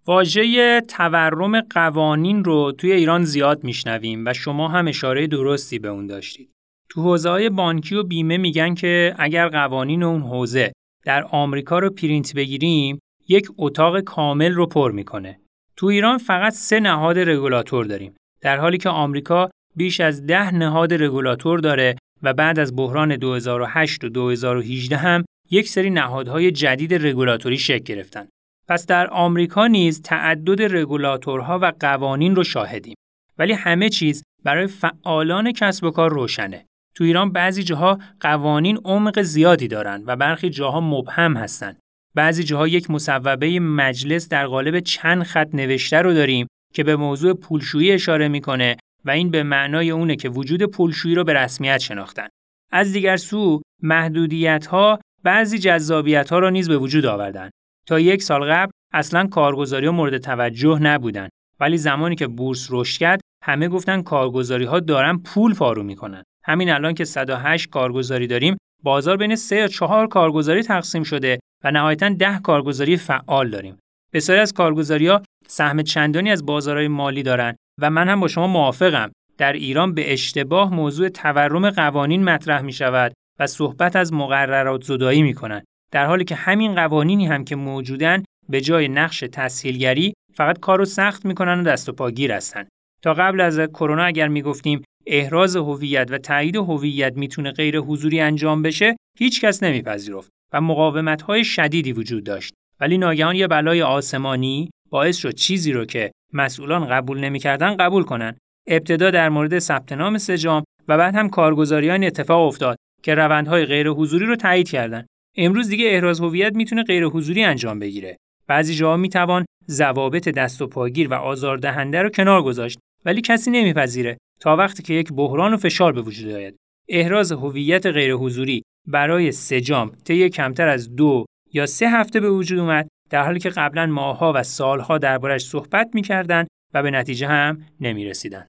واژه 0.07 0.81
تورم 0.81 1.61
قوانین 1.61 2.45
رو 2.45 2.73
توی 2.73 2.93
ایران 2.93 3.25
زیاد 3.25 3.65
میشنویم 3.65 4.27
و 4.27 4.33
شما 4.33 4.69
هم 4.69 4.89
اشاره 4.89 5.27
درستی 5.27 5.79
به 5.79 5.89
اون 5.89 6.07
داشتید. 6.07 6.51
تو 6.89 7.03
حوزه 7.03 7.29
های 7.29 7.51
بانکی 7.51 7.95
و 7.95 8.03
بیمه 8.03 8.37
میگن 8.37 8.75
که 8.75 9.15
اگر 9.19 9.49
قوانین 9.49 10.03
اون 10.03 10.23
حوزه 10.23 10.73
در 11.05 11.25
آمریکا 11.31 11.79
رو 11.79 11.91
پرینت 11.91 12.35
بگیریم 12.35 12.99
یک 13.29 13.49
اتاق 13.59 14.01
کامل 14.01 14.53
رو 14.53 14.67
پر 14.67 14.93
می‌کنه. 14.93 15.41
تو 15.81 15.87
ایران 15.87 16.19
فقط 16.19 16.53
سه 16.53 16.81
نهاد 16.81 17.19
رگولاتور 17.19 17.85
داریم 17.85 18.15
در 18.41 18.59
حالی 18.59 18.79
که 18.79 18.89
آمریکا 18.89 19.51
بیش 19.77 20.01
از 20.01 20.27
ده 20.27 20.55
نهاد 20.55 21.03
رگولاتور 21.03 21.61
داره 21.61 21.97
و 22.23 22.33
بعد 22.33 22.59
از 22.59 22.77
بحران 22.77 23.17
2008 23.17 24.05
و 24.05 24.09
2018 24.09 24.97
هم 24.97 25.25
یک 25.51 25.69
سری 25.69 25.91
نهادهای 25.91 26.51
جدید 26.51 27.07
رگولاتوری 27.07 27.59
شکل 27.59 27.85
گرفتن. 27.95 28.29
پس 28.69 28.87
در 28.87 29.07
آمریکا 29.11 29.67
نیز 29.67 30.03
تعدد 30.03 30.77
رگولاتورها 30.77 31.59
و 31.59 31.73
قوانین 31.81 32.37
رو 32.37 32.45
شاهدیم. 32.45 32.95
ولی 33.39 33.53
همه 33.53 33.89
چیز 33.89 34.23
برای 34.45 34.67
فعالان 34.67 35.53
کسب 35.53 35.85
و 35.85 35.91
کار 35.91 36.11
روشنه. 36.11 36.67
تو 36.95 37.05
ایران 37.05 37.33
بعضی 37.33 37.63
جاها 37.63 37.99
قوانین 38.21 38.79
عمق 38.85 39.23
زیادی 39.23 39.69
دارن 39.69 40.03
و 40.07 40.17
برخی 40.17 40.51
جاها 40.51 40.81
مبهم 40.81 41.37
هستند. 41.37 41.79
بعضی 42.15 42.45
جاها 42.45 42.69
یک 42.69 42.91
مصوبه 42.91 43.61
مجلس 43.61 44.29
در 44.29 44.47
قالب 44.47 44.81
چند 44.81 45.23
خط 45.23 45.49
نوشته 45.55 45.97
رو 45.97 46.15
داریم 46.15 46.47
که 46.75 46.85
به 46.85 46.97
موضوع 46.97 47.35
پولشویی 47.35 47.93
اشاره 47.93 48.29
می‌کنه 48.29 48.77
و 49.05 49.11
این 49.11 49.31
به 49.31 49.43
معنای 49.43 49.91
اونه 49.91 50.17
که 50.17 50.29
وجود 50.29 50.63
پولشویی 50.63 51.15
رو 51.15 51.25
به 51.25 51.33
رسمیت 51.35 51.79
شناختن. 51.79 52.29
از 52.73 52.93
دیگر 52.93 53.17
سو 53.17 53.63
محدودیت 53.83 54.67
ها 54.67 54.99
بعضی 55.25 55.59
جذابیت 55.59 56.31
ها 56.31 56.39
را 56.39 56.51
نیز 56.51 56.69
به 56.69 56.79
وجود 56.79 57.07
آوردن. 57.07 57.51
تا 57.87 58.01
یک 58.01 58.23
سال 58.23 58.53
قبل 58.53 58.71
اصلا 58.93 59.27
کارگزاری 59.27 59.87
ها 59.87 59.93
مورد 59.93 60.19
توجه 60.19 60.79
نبودن 60.79 61.29
ولی 61.61 61.77
زمانی 61.77 62.17
که 62.17 62.27
بورس 62.27 62.69
رشد 62.71 62.99
کرد 62.99 63.21
همه 63.45 63.69
گفتن 63.69 64.03
کارگزاری 64.03 64.65
ها 64.65 64.81
دارن 64.81 65.19
پول 65.19 65.55
پارو 65.55 65.83
می‌کنن. 65.83 66.23
همین 66.45 66.71
الان 66.71 66.95
که 66.95 67.05
108 67.05 67.71
کارگزاری 67.71 68.27
داریم 68.27 68.57
بازار 68.83 69.17
بین 69.17 69.37
3 69.37 69.57
یا 69.57 69.69
4 69.69 70.07
کارگزاری 70.07 70.63
تقسیم 70.63 71.03
شده 71.03 71.41
و 71.65 71.71
نهایتا 71.71 72.09
10 72.09 72.39
کارگزاری 72.39 72.97
فعال 72.97 73.51
داریم. 73.51 73.79
بسیاری 74.13 74.41
از 74.41 74.53
کارگزاری‌ها 74.53 75.23
سهم 75.49 75.83
چندانی 75.83 76.31
از 76.31 76.47
بازارهای 76.47 76.89
مالی 76.89 77.23
دارند 77.23 77.57
و 77.81 77.91
من 77.91 78.09
هم 78.09 78.21
با 78.21 78.29
شما 78.29 78.47
موافقم. 78.47 79.11
در 79.39 79.53
ایران 79.53 79.95
به 79.95 80.13
اشتباه 80.13 80.75
موضوع 80.75 81.09
تورم 81.09 81.71
قوانین 81.71 82.25
مطرح 82.25 82.63
می 82.63 82.73
شود 82.73 83.13
و 83.39 83.47
صحبت 83.47 83.97
از 83.97 84.13
مقررات 84.13 84.85
زدایی 84.85 85.23
می 85.23 85.35
کنند. 85.35 85.65
در 85.93 86.07
حالی 86.07 86.25
که 86.25 86.35
همین 86.35 86.75
قوانینی 86.75 87.27
هم 87.27 87.45
که 87.45 87.57
موجودن 87.57 88.25
به 88.49 88.61
جای 88.61 88.89
نقش 88.89 89.25
تسهیلگری 89.33 90.15
فقط 90.35 90.61
کارو 90.61 90.85
سخت 90.85 91.25
می‌کنن 91.25 91.61
و 91.61 91.63
دست 91.63 91.89
و 91.89 91.93
پاگیر 91.93 92.33
هستن. 92.33 92.65
تا 93.03 93.15
قبل 93.15 93.41
از 93.41 93.61
کرونا 93.61 94.05
اگر 94.05 94.29
می‌گفتیم 94.29 94.83
احراز 95.07 95.57
هویت 95.57 96.09
و 96.11 96.19
تایید 96.19 96.57
هویت 96.57 97.17
می‌تونه 97.17 97.53
غیر 97.53 97.79
حضوری 97.79 98.21
انجام 98.21 98.63
بشه 98.63 98.97
هیچ 99.19 99.41
کس 99.41 99.63
نمیپذیرفت 99.63 100.31
و 100.53 100.61
مقاومت 100.61 101.23
های 101.23 101.45
شدیدی 101.45 101.93
وجود 101.93 102.25
داشت. 102.25 102.55
ولی 102.81 102.99
ناگهان 102.99 103.37
یه 103.37 103.47
بلای 103.47 103.83
آسمانی 103.83 104.71
باعث 104.91 105.17
شد 105.17 105.35
چیزی 105.35 105.73
رو 105.73 105.85
که 105.85 106.11
مسئولان 106.33 106.87
قبول 106.87 107.21
نمی‌کردن 107.21 107.77
قبول 107.77 108.03
کنن. 108.03 108.37
ابتدا 108.67 109.11
در 109.11 109.29
مورد 109.29 109.59
ثبت 109.59 109.93
نام 109.93 110.19
سجام 110.19 110.65
و 110.89 110.99
بعد 110.99 111.15
هم 111.15 111.29
کارگزاریان 111.29 112.05
اتفاق 112.05 112.47
افتاد 112.47 112.77
که 113.03 113.15
روندهای 113.15 113.65
غیر 113.65 113.89
حضوری 113.89 114.27
رو 114.27 114.37
تایید 114.37 114.69
کردن. 114.69 115.07
امروز 115.37 115.69
دیگه 115.69 115.87
احراز 115.89 116.21
هویت 116.21 116.57
می‌تونه 116.57 116.83
غیر 116.83 117.05
حضوری 117.05 117.45
انجام 117.45 117.79
بگیره. 117.79 118.17
بعضی 118.47 118.75
جاها 118.75 118.97
می‌توان 118.97 119.45
ضوابط 119.71 120.29
دست 120.29 120.63
و 120.63 120.67
پاگیر 120.67 121.09
و 121.09 121.15
آزاردهنده 121.15 122.03
رو 122.03 122.09
کنار 122.09 122.43
گذاشت 122.43 122.79
ولی 123.05 123.21
کسی 123.21 123.51
نمیپذیره 123.51 124.19
تا 124.41 124.57
وقتی 124.57 124.83
که 124.83 124.95
یک 124.95 125.13
بحران 125.13 125.55
و 125.55 125.57
فشار 125.57 125.93
به 125.93 126.03
وجود 126.03 126.33
آید. 126.33 126.57
احراز 126.89 127.33
هویت 127.33 127.87
غیر 127.87 128.13
حضوری 128.13 128.63
برای 128.91 129.33
سجام 129.33 129.93
طی 130.05 130.29
کمتر 130.29 130.69
از 130.69 130.97
دو 130.97 131.25
یا 131.53 131.67
سه 131.67 131.89
هفته 131.89 132.21
به 132.21 132.31
وجود 132.31 132.59
اومد 132.59 132.89
در 133.11 133.25
حالی 133.25 133.39
که 133.39 133.51
قبلا 133.51 133.87
ماهها 133.87 134.33
و 134.37 134.43
سالها 134.43 134.99
دربارش 134.99 135.47
صحبت 135.47 135.91
می‌کردند 135.95 136.47
و 136.75 136.83
به 136.83 136.91
نتیجه 136.91 137.27
هم 137.27 137.59
نمی‌رسیدند. 137.81 138.47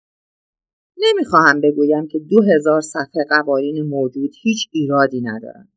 نمی‌خواهم 0.97 1.62
بگویم 1.62 2.08
که 2.08 2.19
دو 2.19 2.43
هزار 2.43 2.82
صفحه 2.82 3.25
قوانین 3.30 3.82
موجود 3.82 4.32
هیچ 4.41 4.69
ایرادی 4.71 5.21
ندارند. 5.21 5.69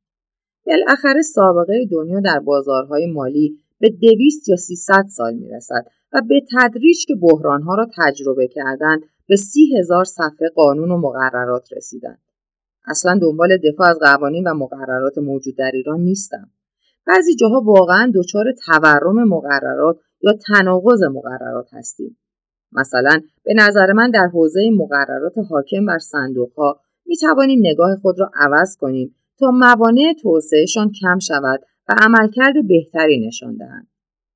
بالاخره 0.67 1.23
سابقه 1.23 1.87
دنیا 1.93 2.21
در 2.21 2.39
بازارهای 2.39 3.07
مالی 3.07 3.59
به 3.79 3.89
دویست 3.91 4.49
یا 4.49 4.57
سیصد 4.57 5.05
سال 5.09 5.35
می‌رسد 5.35 5.85
و 6.13 6.23
به 6.29 6.41
تدریج 6.53 7.07
که 7.07 7.15
بحرانها 7.15 7.75
را 7.75 7.87
تجربه 7.97 8.49
کردند 8.49 9.01
به 9.27 9.37
سی 9.37 9.77
هزار 9.79 10.05
صفحه 10.05 10.49
قانون 10.55 10.91
و 10.91 10.97
مقررات 10.99 11.69
رسیدند. 11.77 12.24
اصلا 12.87 13.19
دنبال 13.23 13.57
دفاع 13.57 13.89
از 13.89 13.99
قوانین 13.99 14.49
و 14.49 14.55
مقررات 14.55 15.19
موجود 15.19 15.57
در 15.57 15.71
ایران 15.75 16.01
نیستم. 16.01 16.51
بعضی 17.07 17.35
جاها 17.35 17.61
واقعا 17.61 18.13
دچار 18.15 18.45
تورم 18.67 19.29
مقررات 19.29 19.97
یا 20.21 20.33
تناقض 20.33 21.03
مقررات 21.03 21.75
هستیم. 21.75 22.17
مثلا 22.73 23.21
به 23.45 23.55
نظر 23.57 23.93
من 23.93 24.11
در 24.11 24.27
حوزه 24.33 24.71
مقررات 24.71 25.33
حاکم 25.51 25.87
بر 25.87 25.99
صندوقها 25.99 26.81
می 27.07 27.17
توانیم 27.17 27.59
نگاه 27.63 27.97
خود 27.97 28.21
را 28.21 28.31
عوض 28.35 28.77
کنیم 28.77 29.15
تا 29.39 29.51
موانع 29.51 30.13
توسعهشان 30.23 30.93
کم 31.01 31.19
شود 31.19 31.61
و 31.89 31.95
عملکرد 32.03 32.55
بهتری 32.69 33.27
نشان 33.27 33.57
دهند. 33.57 33.87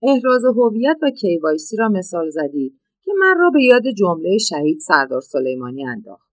احراز 0.03 0.45
هویت 0.45 0.97
و 1.03 1.11
کیوایسی 1.11 1.77
را 1.77 1.89
مثال 1.89 2.31
زدید 2.31 2.81
که 3.05 3.13
من 3.21 3.37
را 3.39 3.51
به 3.51 3.63
یاد 3.63 3.83
جمله 3.99 4.39
شهید 4.39 4.79
سردار 4.79 5.21
سلیمانی 5.21 5.87
انداخت. 5.87 6.29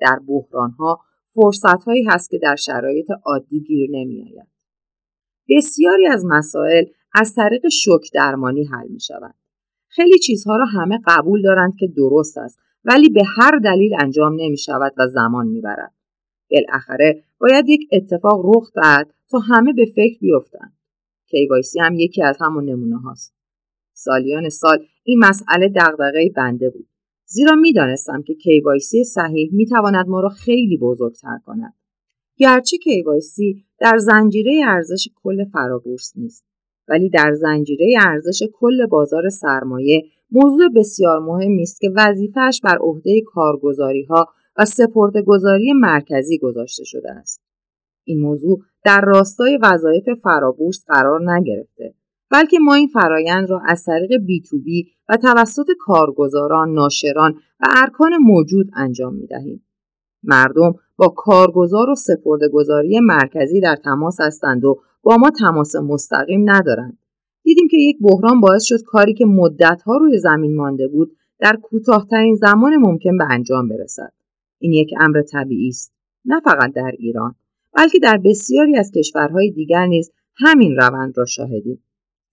در 0.00 0.18
بحرانها 0.28 1.00
فرصتهایی 1.34 2.04
هست 2.04 2.30
که 2.30 2.38
در 2.38 2.56
شرایط 2.56 3.06
عادی 3.24 3.60
گیر 3.60 3.90
نمیآید. 3.90 4.48
بسیاری 5.48 6.06
از 6.06 6.24
مسائل 6.26 6.84
از 7.14 7.34
طریق 7.34 7.68
شک 7.68 8.12
درمانی 8.14 8.64
حل 8.64 8.88
می 8.88 9.00
شوند. 9.00 9.34
خیلی 9.88 10.18
چیزها 10.18 10.56
را 10.56 10.64
همه 10.64 10.98
قبول 11.06 11.42
دارند 11.42 11.76
که 11.78 11.86
درست 11.96 12.38
است 12.38 12.58
ولی 12.84 13.08
به 13.08 13.22
هر 13.36 13.58
دلیل 13.64 13.94
انجام 14.00 14.32
نمی 14.40 14.58
شود 14.58 14.92
و 14.98 15.06
زمان 15.06 15.46
می 15.46 15.60
برد. 15.60 15.94
بالاخره 16.50 17.24
باید 17.40 17.68
یک 17.68 17.88
اتفاق 17.92 18.40
رخ 18.44 18.72
دهد 18.74 19.14
تا 19.30 19.38
همه 19.38 19.72
به 19.72 19.86
فکر 19.96 20.18
بیفتند. 20.20 20.76
KYC 21.26 21.80
هم 21.80 21.94
یکی 21.94 22.22
از 22.22 22.38
همون 22.40 22.64
نمونه 22.64 22.98
هاست. 22.98 23.34
سالیان 23.92 24.48
سال 24.48 24.86
این 25.04 25.18
مسئله 25.18 25.68
دغدغه 25.68 26.30
بنده 26.36 26.70
بود. 26.70 26.89
زیرا 27.32 27.54
می‌دانستم 27.54 28.22
که 28.22 28.34
KYC 28.34 29.04
صحیح 29.04 29.50
می‌تواند 29.52 30.08
ما 30.08 30.20
را 30.20 30.28
خیلی 30.28 30.78
بزرگتر 30.78 31.38
کند. 31.46 31.74
گرچه 32.36 32.78
KYC 32.78 33.64
در 33.78 33.98
زنجیره 33.98 34.62
ارزش 34.66 35.08
کل 35.22 35.44
فرابورس 35.44 36.12
نیست 36.16 36.46
ولی 36.88 37.08
در 37.08 37.32
زنجیره 37.34 37.94
ارزش 38.06 38.42
کل 38.52 38.86
بازار 38.86 39.28
سرمایه 39.28 40.02
موضوع 40.30 40.68
بسیار 40.76 41.18
مهمی 41.18 41.62
است 41.62 41.80
که 41.80 41.90
وظیفه‌ش 41.96 42.60
بر 42.64 42.78
عهده 42.80 43.20
کارگزاری 43.20 44.02
ها 44.04 44.26
و 44.56 44.64
سپرده‌گذاری 44.64 45.72
مرکزی 45.72 46.38
گذاشته 46.38 46.84
شده 46.84 47.10
است. 47.10 47.42
این 48.04 48.20
موضوع 48.20 48.60
در 48.84 49.00
راستای 49.00 49.58
وظایف 49.62 50.08
فرابورس 50.22 50.84
قرار 50.86 51.32
نگرفته 51.32 51.94
بلکه 52.30 52.58
ما 52.58 52.74
این 52.74 52.88
فرایند 52.88 53.50
را 53.50 53.60
از 53.66 53.84
طریق 53.84 54.16
B 54.26 54.40
to 54.40 54.58
B 54.58 54.86
و 55.08 55.16
توسط 55.16 55.66
کارگزاران، 55.78 56.74
ناشران 56.74 57.32
و 57.60 57.64
ارکان 57.76 58.16
موجود 58.16 58.70
انجام 58.76 59.14
می 59.14 59.26
دهیم. 59.26 59.64
مردم 60.22 60.74
با 60.96 61.08
کارگزار 61.08 61.90
و 61.90 61.94
سپردهگذاری 61.94 63.00
مرکزی 63.00 63.60
در 63.60 63.76
تماس 63.76 64.20
هستند 64.20 64.64
و 64.64 64.80
با 65.02 65.16
ما 65.16 65.30
تماس 65.30 65.76
مستقیم 65.76 66.50
ندارند. 66.50 66.98
دیدیم 67.42 67.68
که 67.70 67.76
یک 67.76 67.96
بحران 68.00 68.40
باعث 68.40 68.62
شد 68.62 68.82
کاری 68.86 69.14
که 69.14 69.26
مدتها 69.26 69.96
روی 69.96 70.18
زمین 70.18 70.56
مانده 70.56 70.88
بود 70.88 71.16
در 71.38 71.56
کوتاهترین 71.62 72.34
زمان 72.34 72.76
ممکن 72.76 73.18
به 73.18 73.24
انجام 73.30 73.68
برسد. 73.68 74.12
این 74.58 74.72
یک 74.72 74.90
امر 75.00 75.22
طبیعی 75.22 75.68
است. 75.68 75.92
نه 76.24 76.40
فقط 76.40 76.72
در 76.72 76.92
ایران 76.98 77.34
بلکه 77.76 77.98
در 77.98 78.20
بسیاری 78.24 78.76
از 78.76 78.90
کشورهای 78.90 79.50
دیگر 79.50 79.86
نیز 79.86 80.12
همین 80.36 80.76
روند 80.76 81.18
را 81.18 81.24
شاهدیم. 81.24 81.82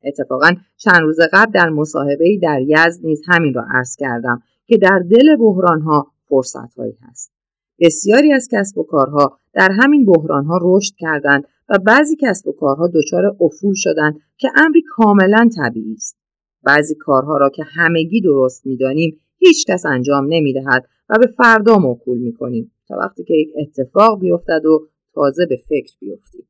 اتفاقا 0.04 0.52
چند 0.78 1.02
روز 1.02 1.20
قبل 1.34 1.52
در 1.52 1.70
مصاحبه 1.70 2.40
در 2.42 2.62
یزد 2.62 3.06
نیز 3.06 3.22
همین 3.28 3.54
را 3.54 3.66
عرض 3.70 3.96
کردم 3.96 4.42
که 4.66 4.78
در 4.78 5.00
دل 5.12 5.36
بحرانها 5.36 6.12
فرصتهایی 6.30 6.98
هست. 7.02 7.34
بسیاری 7.80 8.34
از 8.34 8.48
کسب 8.52 8.78
و 8.78 8.84
کارها 8.84 9.40
در 9.54 9.72
همین 9.72 10.06
بحرانها 10.06 10.60
رشد 10.62 10.94
کردند 10.98 11.44
و 11.70 11.78
بعضی 11.86 12.16
کسب 12.22 12.48
و 12.48 12.52
کارها 12.52 12.88
دچار 12.88 13.36
افول 13.40 13.74
شدند 13.76 14.20
که 14.38 14.48
امری 14.56 14.82
کاملا 14.82 15.50
طبیعی 15.58 15.94
است. 15.94 16.18
بعضی 16.64 16.96
کارها 16.96 17.38
را 17.38 17.50
که 17.50 17.64
همگی 17.64 18.22
درست 18.22 18.66
می‌دانیم 18.66 19.18
هیچ 19.38 19.66
کس 19.68 19.86
انجام 19.86 20.26
نمی‌دهد 20.30 20.86
و 21.10 21.18
به 21.20 21.28
فردا 21.28 21.78
موکول 21.78 22.18
می‌کنیم 22.18 22.72
تا 22.88 22.98
وقتی 22.98 23.24
که 23.24 23.34
یک 23.34 23.50
اتفاق 23.62 24.20
بیفتد 24.20 24.66
و 24.66 24.88
تازه 25.14 25.46
به 25.46 25.58
فکر 25.70 25.94
بیفتیم. 26.00 26.48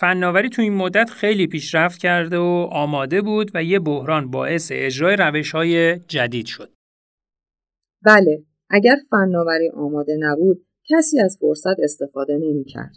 فناوری 0.00 0.48
تو 0.48 0.62
این 0.62 0.74
مدت 0.74 1.10
خیلی 1.10 1.46
پیشرفت 1.46 1.98
کرده 1.98 2.38
و 2.38 2.68
آماده 2.72 3.22
بود 3.22 3.50
و 3.54 3.64
یه 3.64 3.78
بحران 3.78 4.30
باعث 4.30 4.72
اجرای 4.74 5.16
روش 5.16 5.52
های 5.52 5.98
جدید 5.98 6.46
شد. 6.46 6.72
بله، 8.04 8.44
اگر 8.70 8.96
فناوری 9.10 9.70
آماده 9.76 10.16
نبود 10.20 10.66
کسی 10.90 11.20
از 11.20 11.38
فرصت 11.40 11.80
استفاده 11.82 12.36
نمی 12.36 12.64
کرد. 12.64 12.96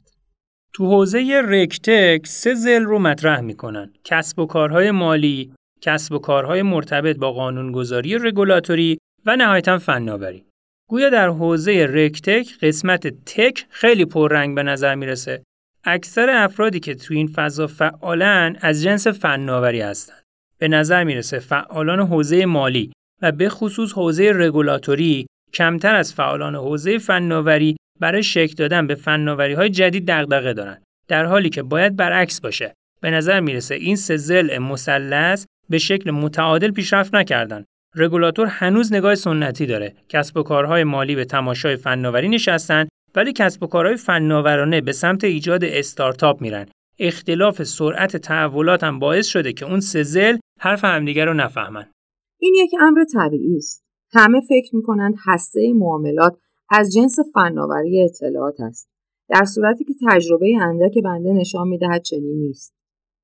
تو 0.73 0.85
حوزه 0.85 1.41
رکتک 1.45 2.27
سه 2.27 2.53
زل 2.53 2.83
رو 2.83 2.99
مطرح 2.99 3.41
می‌کنن. 3.41 3.93
کسب 4.03 4.39
و 4.39 4.45
کارهای 4.45 4.91
مالی، 4.91 5.53
کسب 5.81 6.13
و 6.13 6.19
کارهای 6.19 6.61
مرتبط 6.61 7.17
با 7.17 7.31
قانونگذاری 7.31 8.17
رگولاتوری 8.17 8.97
و 9.25 9.35
نهایتا 9.35 9.77
فناوری. 9.77 10.45
گویا 10.89 11.09
در 11.09 11.29
حوزه 11.29 11.87
رکتک 11.89 12.47
قسمت 12.61 13.07
تک 13.07 13.65
خیلی 13.69 14.05
پررنگ 14.05 14.55
به 14.55 14.63
نظر 14.63 14.95
می‌رسه. 14.95 15.43
اکثر 15.85 16.29
افرادی 16.29 16.79
که 16.79 16.95
تو 16.95 17.13
این 17.13 17.27
فضا 17.27 17.67
فعالن 17.67 18.55
از 18.61 18.83
جنس 18.83 19.07
فناوری 19.07 19.81
هستند. 19.81 20.23
به 20.57 20.67
نظر 20.67 21.03
می‌رسه 21.03 21.39
فعالان 21.39 21.99
حوزه 21.99 22.45
مالی 22.45 22.91
و 23.21 23.31
به 23.31 23.49
خصوص 23.49 23.93
حوزه 23.93 24.31
رگولاتوری 24.35 25.27
کمتر 25.53 25.95
از 25.95 26.13
فعالان 26.13 26.55
حوزه 26.55 26.97
فناوری 26.97 27.77
برای 27.99 28.23
شکل 28.23 28.53
دادن 28.55 28.87
به 28.87 28.95
فناوری 28.95 29.53
های 29.53 29.69
جدید 29.69 30.07
دغدغه 30.07 30.53
دارن. 30.53 30.77
در 31.07 31.25
حالی 31.25 31.49
که 31.49 31.63
باید 31.63 31.95
برعکس 31.95 32.41
باشه. 32.41 32.73
به 33.01 33.11
نظر 33.11 33.39
می‌رسه 33.39 33.75
این 33.75 33.95
سه 33.95 34.17
ضلع 34.17 34.57
مثلث 34.57 35.45
به 35.69 35.77
شکل 35.77 36.11
متعادل 36.11 36.71
پیشرفت 36.71 37.15
نکردن. 37.15 37.65
رگولاتور 37.95 38.47
هنوز 38.47 38.93
نگاه 38.93 39.15
سنتی 39.15 39.65
داره. 39.65 39.93
کسب 40.09 40.37
و 40.37 40.43
کارهای 40.43 40.83
مالی 40.83 41.15
به 41.15 41.25
تماشای 41.25 41.75
فناوری 41.75 42.29
نشستن 42.29 42.87
ولی 43.15 43.33
کسب 43.33 43.63
و 43.63 43.67
کارهای 43.67 43.95
فناورانه 43.95 44.81
به 44.81 44.91
سمت 44.91 45.23
ایجاد 45.23 45.63
استارتاپ 45.63 46.41
میرن. 46.41 46.65
اختلاف 46.99 47.63
سرعت 47.63 48.17
تحولات 48.17 48.83
هم 48.83 48.99
باعث 48.99 49.27
شده 49.27 49.53
که 49.53 49.65
اون 49.65 49.79
سه 49.79 50.03
زل 50.03 50.37
حرف 50.59 50.85
همدیگر 50.85 51.25
رو 51.25 51.33
نفهمن. 51.33 51.91
این 52.39 52.53
یک 52.57 52.71
امر 52.81 53.03
طبیعی 53.13 53.57
است. 53.57 53.83
همه 54.13 54.41
فکر 54.41 54.75
می‌کنند 54.75 55.15
هسته 55.25 55.73
معاملات 55.75 56.37
از 56.69 56.93
جنس 56.93 57.15
فناوری 57.33 58.03
اطلاعات 58.03 58.59
است. 58.59 58.89
در 59.29 59.45
صورتی 59.45 59.83
که 59.83 59.93
تجربه 60.09 60.57
اندک 60.61 60.97
بنده 61.03 61.33
نشان 61.33 61.67
می‌دهد 61.67 62.01
چنین 62.01 62.39
نیست. 62.39 62.75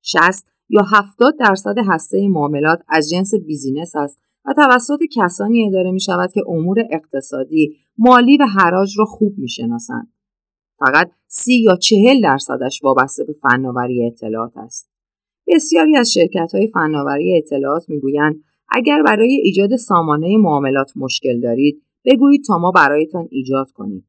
60 0.02 0.52
یا 0.68 0.82
70 0.82 1.34
درصد 1.38 1.74
هسته 1.86 2.28
معاملات 2.28 2.82
از 2.88 3.10
جنس 3.10 3.34
بیزینس 3.34 3.96
است 3.96 4.22
و 4.44 4.52
توسط 4.56 4.98
کسانی 5.16 5.66
اداره 5.66 5.90
می 5.90 6.00
شود 6.00 6.32
که 6.32 6.42
امور 6.48 6.84
اقتصادی، 6.90 7.76
مالی 7.98 8.36
و 8.36 8.46
حراج 8.46 8.98
را 8.98 9.04
خوب 9.04 9.38
می 9.38 9.48
شناسند. 9.48 10.12
فقط 10.78 11.10
سی 11.26 11.54
یا 11.54 11.76
چهل 11.76 12.20
درصدش 12.22 12.80
وابسته 12.84 13.24
به 13.24 13.32
فناوری 13.32 14.06
اطلاعات 14.06 14.56
است. 14.56 14.90
بسیاری 15.46 15.96
از 15.96 16.12
شرکت 16.12 16.54
های 16.54 16.68
فناوری 16.68 17.36
اطلاعات 17.36 17.88
می‌گویند 17.88 18.44
اگر 18.68 19.02
برای 19.02 19.32
ایجاد 19.32 19.76
سامانه 19.76 20.36
معاملات 20.36 20.92
مشکل 20.96 21.40
دارید 21.40 21.82
بگویید 22.04 22.44
تا 22.46 22.58
ما 22.58 22.70
برایتان 22.70 23.28
ایجاد 23.30 23.70
کنیم. 23.70 24.06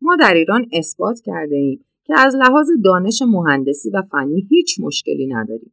ما 0.00 0.16
در 0.16 0.34
ایران 0.34 0.66
اثبات 0.72 1.20
کرده 1.20 1.56
ایم 1.56 1.84
که 2.04 2.14
از 2.18 2.36
لحاظ 2.36 2.68
دانش 2.84 3.22
مهندسی 3.22 3.90
و 3.90 4.02
فنی 4.02 4.46
هیچ 4.50 4.80
مشکلی 4.80 5.26
نداریم. 5.26 5.72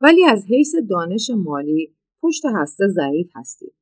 ولی 0.00 0.24
از 0.24 0.44
حیث 0.48 0.74
دانش 0.90 1.30
مالی 1.36 1.94
پشت 2.22 2.42
هسته 2.54 2.88
ضعیف 2.88 3.30
هستیم. 3.34 3.72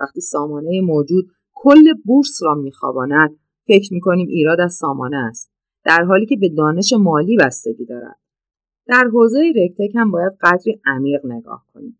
وقتی 0.00 0.20
سامانه 0.20 0.80
موجود 0.80 1.30
کل 1.54 1.94
بورس 2.04 2.42
را 2.42 2.54
میخواباند 2.54 3.38
فکر 3.66 3.94
می‌کنیم 3.94 4.28
ایراد 4.28 4.60
از 4.60 4.74
سامانه 4.74 5.16
است 5.16 5.50
در 5.84 6.04
حالی 6.04 6.26
که 6.26 6.36
به 6.36 6.48
دانش 6.48 6.92
مالی 6.92 7.36
بستگی 7.36 7.84
دارد. 7.84 8.18
در 8.86 9.04
حوزه 9.12 9.52
رکتک 9.56 9.94
هم 9.94 10.10
باید 10.10 10.32
قدری 10.40 10.80
عمیق 10.86 11.26
نگاه 11.26 11.66
کنیم. 11.74 11.98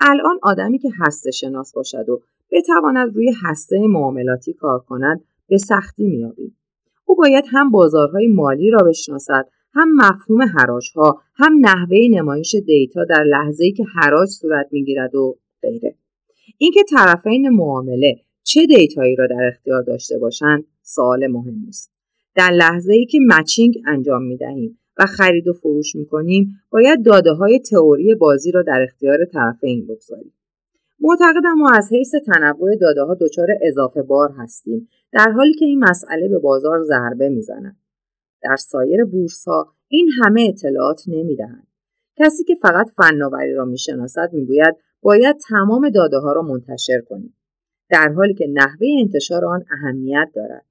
الان 0.00 0.38
آدمی 0.42 0.78
که 0.78 0.90
هسته 0.98 1.30
شناس 1.30 1.72
باشد 1.72 2.08
و 2.08 2.22
بتواند 2.50 3.14
روی 3.14 3.32
هسته 3.42 3.86
معاملاتی 3.86 4.52
کار 4.52 4.78
کند 4.78 5.24
به 5.48 5.58
سختی 5.58 6.04
میابیم 6.04 6.56
او 7.04 7.16
باید 7.16 7.44
هم 7.48 7.70
بازارهای 7.70 8.26
مالی 8.26 8.70
را 8.70 8.78
بشناسد 8.78 9.48
هم 9.74 9.88
مفهوم 9.94 10.40
ها 10.96 11.20
هم 11.34 11.52
نحوه 11.60 11.98
نمایش 12.10 12.54
دیتا 12.66 13.04
در 13.04 13.24
لحظه‌ای 13.24 13.72
که 13.72 13.84
حراج 13.94 14.28
صورت 14.28 14.66
می‌گیرد 14.70 15.14
و 15.14 15.38
غیره. 15.62 15.94
اینکه 16.58 16.80
طرفین 16.90 17.48
معامله 17.48 18.16
چه 18.42 18.66
دیتایی 18.66 19.16
را 19.16 19.26
در 19.26 19.50
اختیار 19.52 19.82
داشته 19.82 20.18
باشند 20.18 20.64
سوال 20.82 21.26
مهمی 21.26 21.68
است 21.68 21.92
در 22.34 22.50
لحظه 22.50 22.92
ای 22.92 23.06
که 23.06 23.18
مچینگ 23.28 23.74
انجام 23.86 24.22
می 24.22 24.36
دهیم 24.36 24.78
و 24.98 25.06
خرید 25.06 25.48
و 25.48 25.52
فروش 25.52 25.96
می 25.96 26.06
کنیم 26.06 26.60
باید 26.70 27.04
داده 27.04 27.32
های 27.32 27.58
تئوری 27.58 28.14
بازی 28.14 28.50
را 28.50 28.62
در 28.62 28.82
اختیار 28.82 29.24
طرفین 29.24 29.86
بگذاریم. 29.86 30.32
معتقدم 31.00 31.54
ما 31.58 31.70
از 31.70 31.92
حیث 31.92 32.14
تنوع 32.26 32.76
داده 32.76 33.02
ها 33.02 33.14
دچار 33.14 33.48
اضافه 33.62 34.02
بار 34.02 34.32
هستیم 34.38 34.88
در 35.12 35.32
حالی 35.36 35.54
که 35.54 35.64
این 35.64 35.84
مسئله 35.84 36.28
به 36.28 36.38
بازار 36.38 36.82
ضربه 36.82 37.28
می‌زند. 37.28 37.76
در 38.42 38.56
سایر 38.56 39.04
بورس 39.04 39.48
ها 39.48 39.72
این 39.88 40.10
همه 40.22 40.46
اطلاعات 40.48 41.02
نمی‌دهند. 41.06 41.66
کسی 42.16 42.44
که 42.44 42.54
فقط 42.62 42.86
فناوری 42.96 43.54
را 43.54 43.64
می‌شناسد 43.64 44.30
می‌گوید 44.32 44.76
باید 45.02 45.36
تمام 45.48 45.90
داده 45.90 46.18
ها 46.18 46.32
را 46.32 46.42
منتشر 46.42 47.00
کنیم. 47.00 47.36
در 47.90 48.12
حالی 48.16 48.34
که 48.34 48.46
نحوه 48.52 48.86
انتشار 49.00 49.44
آن 49.44 49.64
اهمیت 49.70 50.28
دارد. 50.34 50.64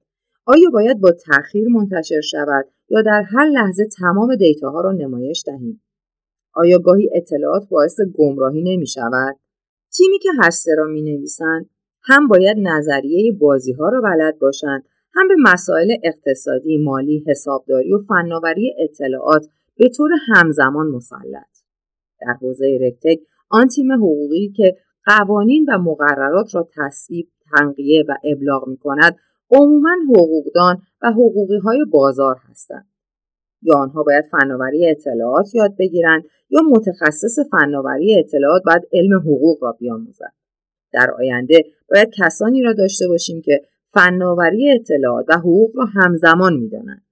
آیا 0.44 0.70
باید 0.72 1.00
با 1.00 1.10
تأخیر 1.10 1.68
منتشر 1.68 2.20
شود 2.20 2.64
یا 2.88 3.02
در 3.02 3.22
هر 3.22 3.46
لحظه 3.46 3.86
تمام 3.86 4.36
دیتاها 4.36 4.80
را 4.80 4.92
نمایش 4.92 5.42
دهیم؟ 5.46 5.82
آیا 6.54 6.78
گاهی 6.78 7.10
اطلاعات 7.14 7.68
باعث 7.68 8.00
گمراهی 8.14 8.62
نمی 8.62 8.86
شود؟ 8.86 9.36
تیمی 9.96 10.18
که 10.18 10.28
هسته 10.42 10.74
را 10.74 10.86
می 10.86 11.02
نویسند 11.02 11.70
هم 12.02 12.28
باید 12.28 12.56
نظریه 12.60 13.32
بازی 13.32 13.72
ها 13.72 13.88
را 13.88 14.00
بلد 14.00 14.38
باشند 14.38 14.84
هم 15.14 15.28
به 15.28 15.34
مسائل 15.52 15.96
اقتصادی، 16.02 16.78
مالی، 16.78 17.24
حسابداری 17.26 17.94
و 17.94 17.98
فناوری 17.98 18.74
اطلاعات 18.78 19.46
به 19.76 19.88
طور 19.88 20.10
همزمان 20.28 20.86
مسلط. 20.86 21.52
در 22.20 22.32
حوزه 22.40 22.78
رکتک 22.80 23.20
آن 23.50 23.68
تیم 23.68 23.92
حقوقی 23.92 24.52
که 24.56 24.76
قوانین 25.06 25.66
و 25.68 25.78
مقررات 25.78 26.54
را 26.54 26.68
تصویب، 26.76 27.28
تنقیه 27.50 28.04
و 28.08 28.14
ابلاغ 28.24 28.68
می 28.68 28.76
کند 28.76 29.16
عموما 29.50 29.96
حقوقدان 30.08 30.82
و 31.02 31.10
حقوقی 31.10 31.58
های 31.58 31.84
بازار 31.92 32.36
هستند. 32.50 32.86
یا 33.62 33.78
آنها 33.78 34.02
باید 34.02 34.24
فناوری 34.24 34.90
اطلاعات 34.90 35.54
یاد 35.54 35.76
بگیرند 35.78 36.22
یا 36.50 36.60
متخصص 36.70 37.38
فناوری 37.50 38.18
اطلاعات 38.18 38.62
باید 38.66 38.82
علم 38.92 39.18
حقوق 39.18 39.64
را 39.64 39.72
بیاموزد. 39.72 40.32
در 40.92 41.10
آینده 41.18 41.64
باید 41.90 42.08
کسانی 42.18 42.62
را 42.62 42.72
داشته 42.72 43.08
باشیم 43.08 43.40
که 43.40 43.60
فناوری 43.94 44.70
اطلاعات 44.70 45.26
و 45.28 45.32
حقوق 45.32 45.70
را 45.76 45.84
همزمان 45.84 46.56
می‌دانند. 46.56 47.04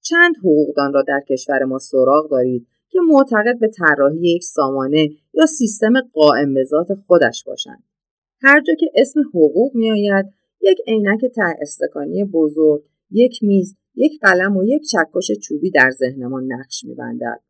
چند 0.00 0.36
حقوقدان 0.36 0.92
را 0.92 1.02
در 1.02 1.20
کشور 1.28 1.64
ما 1.64 1.78
سراغ 1.78 2.30
دارید 2.30 2.66
که 2.88 2.98
معتقد 3.08 3.58
به 3.60 3.68
طراحی 3.68 4.20
یک 4.20 4.44
سامانه 4.44 5.08
یا 5.34 5.46
سیستم 5.46 5.92
قائم 6.12 6.54
به 6.54 6.64
ذات 6.64 6.94
خودش 6.94 7.44
باشند. 7.44 7.82
هر 8.42 8.60
جا 8.60 8.74
که 8.80 8.86
اسم 8.94 9.20
حقوق 9.20 9.74
میآید 9.74 10.26
یک 10.60 10.78
عینک 10.86 11.20
ته 11.34 11.54
استکانی 11.60 12.24
بزرگ 12.24 12.82
یک 13.10 13.38
میز 13.42 13.76
یک 13.94 14.20
قلم 14.22 14.56
و 14.56 14.64
یک 14.64 14.82
چکش 14.82 15.30
چوبی 15.42 15.70
در 15.70 15.90
ذهنمان 15.90 16.52
نقش 16.52 16.84
میبندد. 16.84 17.40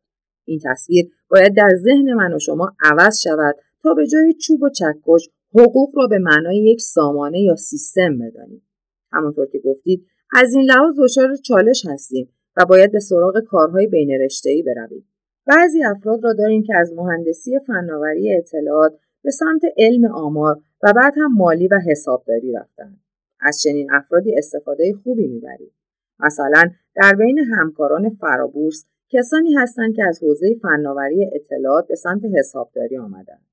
این 0.45 0.59
تصویر 0.65 1.11
باید 1.29 1.55
در 1.55 1.69
ذهن 1.75 2.13
من 2.13 2.33
و 2.33 2.39
شما 2.39 2.71
عوض 2.81 3.19
شود 3.23 3.55
تا 3.83 3.93
به 3.93 4.07
جای 4.07 4.33
چوب 4.33 4.63
و 4.63 4.69
چکش 4.69 5.29
حقوق 5.53 5.91
را 5.95 6.07
به 6.07 6.19
معنای 6.19 6.57
یک 6.57 6.81
سامانه 6.81 7.41
یا 7.41 7.55
سیستم 7.55 8.19
بدانیم. 8.19 8.68
همانطور 9.11 9.45
که 9.45 9.59
گفتید 9.59 10.05
از 10.37 10.53
این 10.53 10.65
لحاظ 10.65 10.99
دچار 10.99 11.35
چالش 11.35 11.85
هستیم 11.85 12.29
و 12.57 12.65
باید 12.65 12.91
به 12.91 12.99
سراغ 12.99 13.39
کارهای 13.39 13.87
بین 13.87 14.27
ای 14.45 14.63
برویم. 14.63 15.05
بعضی 15.45 15.83
افراد 15.83 16.23
را 16.23 16.33
داریم 16.33 16.63
که 16.63 16.75
از 16.75 16.93
مهندسی 16.93 17.59
فناوری 17.67 18.37
اطلاعات 18.37 18.93
به 19.23 19.31
سمت 19.31 19.61
علم 19.77 20.05
آمار 20.05 20.61
و 20.83 20.93
بعد 20.93 21.13
هم 21.17 21.33
مالی 21.33 21.67
و 21.67 21.79
حسابداری 21.87 22.51
رفتند 22.51 22.99
از 23.39 23.61
چنین 23.61 23.91
افرادی 23.91 24.37
استفاده 24.37 24.93
خوبی 25.03 25.27
می‌بریم. 25.27 25.71
مثلا 26.19 26.71
در 26.95 27.15
بین 27.15 27.39
همکاران 27.39 28.09
فرابورس 28.09 28.85
کسانی 29.09 29.53
هستند 29.53 29.95
که 29.95 30.03
از 30.07 30.23
حوزه 30.23 30.55
فناوری 30.61 31.29
اطلاعات 31.35 31.87
به 31.87 31.95
سمت 31.95 32.21
حسابداری 32.37 32.97
آمدند 32.97 33.45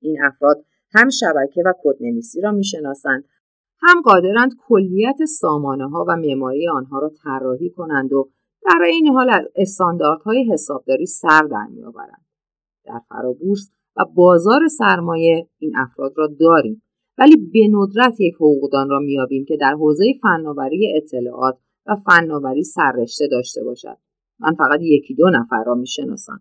این 0.00 0.22
افراد 0.22 0.64
هم 0.94 1.08
شبکه 1.08 1.62
و 1.66 1.72
کدنویسی 1.82 2.40
را 2.40 2.52
می‌شناسند 2.52 3.24
هم 3.82 4.00
قادرند 4.00 4.52
کلیت 4.68 5.24
سامانه 5.40 5.88
ها 5.88 6.04
و 6.08 6.16
معماری 6.16 6.68
آنها 6.68 6.98
را 6.98 7.10
طراحی 7.24 7.70
کنند 7.70 8.12
و 8.12 8.30
در 8.62 8.82
این 8.86 9.08
حال 9.08 9.30
از 9.30 9.44
استانداردهای 9.56 10.44
حسابداری 10.52 11.06
سر 11.06 11.42
در 11.50 11.66
میآورند. 11.70 12.24
در 12.84 13.00
فرابورس 13.08 13.70
و 13.96 14.04
بازار 14.14 14.68
سرمایه 14.68 15.48
این 15.58 15.72
افراد 15.76 16.12
را 16.16 16.28
داریم 16.40 16.82
ولی 17.18 17.36
به 17.36 17.68
ندرت 17.70 18.20
یک 18.20 18.34
حقوقدان 18.34 18.88
را 18.88 18.98
میابیم 18.98 19.44
که 19.44 19.56
در 19.60 19.72
حوزه 19.72 20.04
فناوری 20.22 20.92
اطلاعات 20.96 21.58
و 21.86 21.96
فناوری 21.96 22.62
سررشته 22.62 23.28
داشته 23.30 23.64
باشد. 23.64 23.96
من 24.38 24.54
فقط 24.54 24.80
یکی 24.82 25.14
دو 25.14 25.30
نفر 25.30 25.64
را 25.66 25.74
می‌شناسم. 25.74 26.40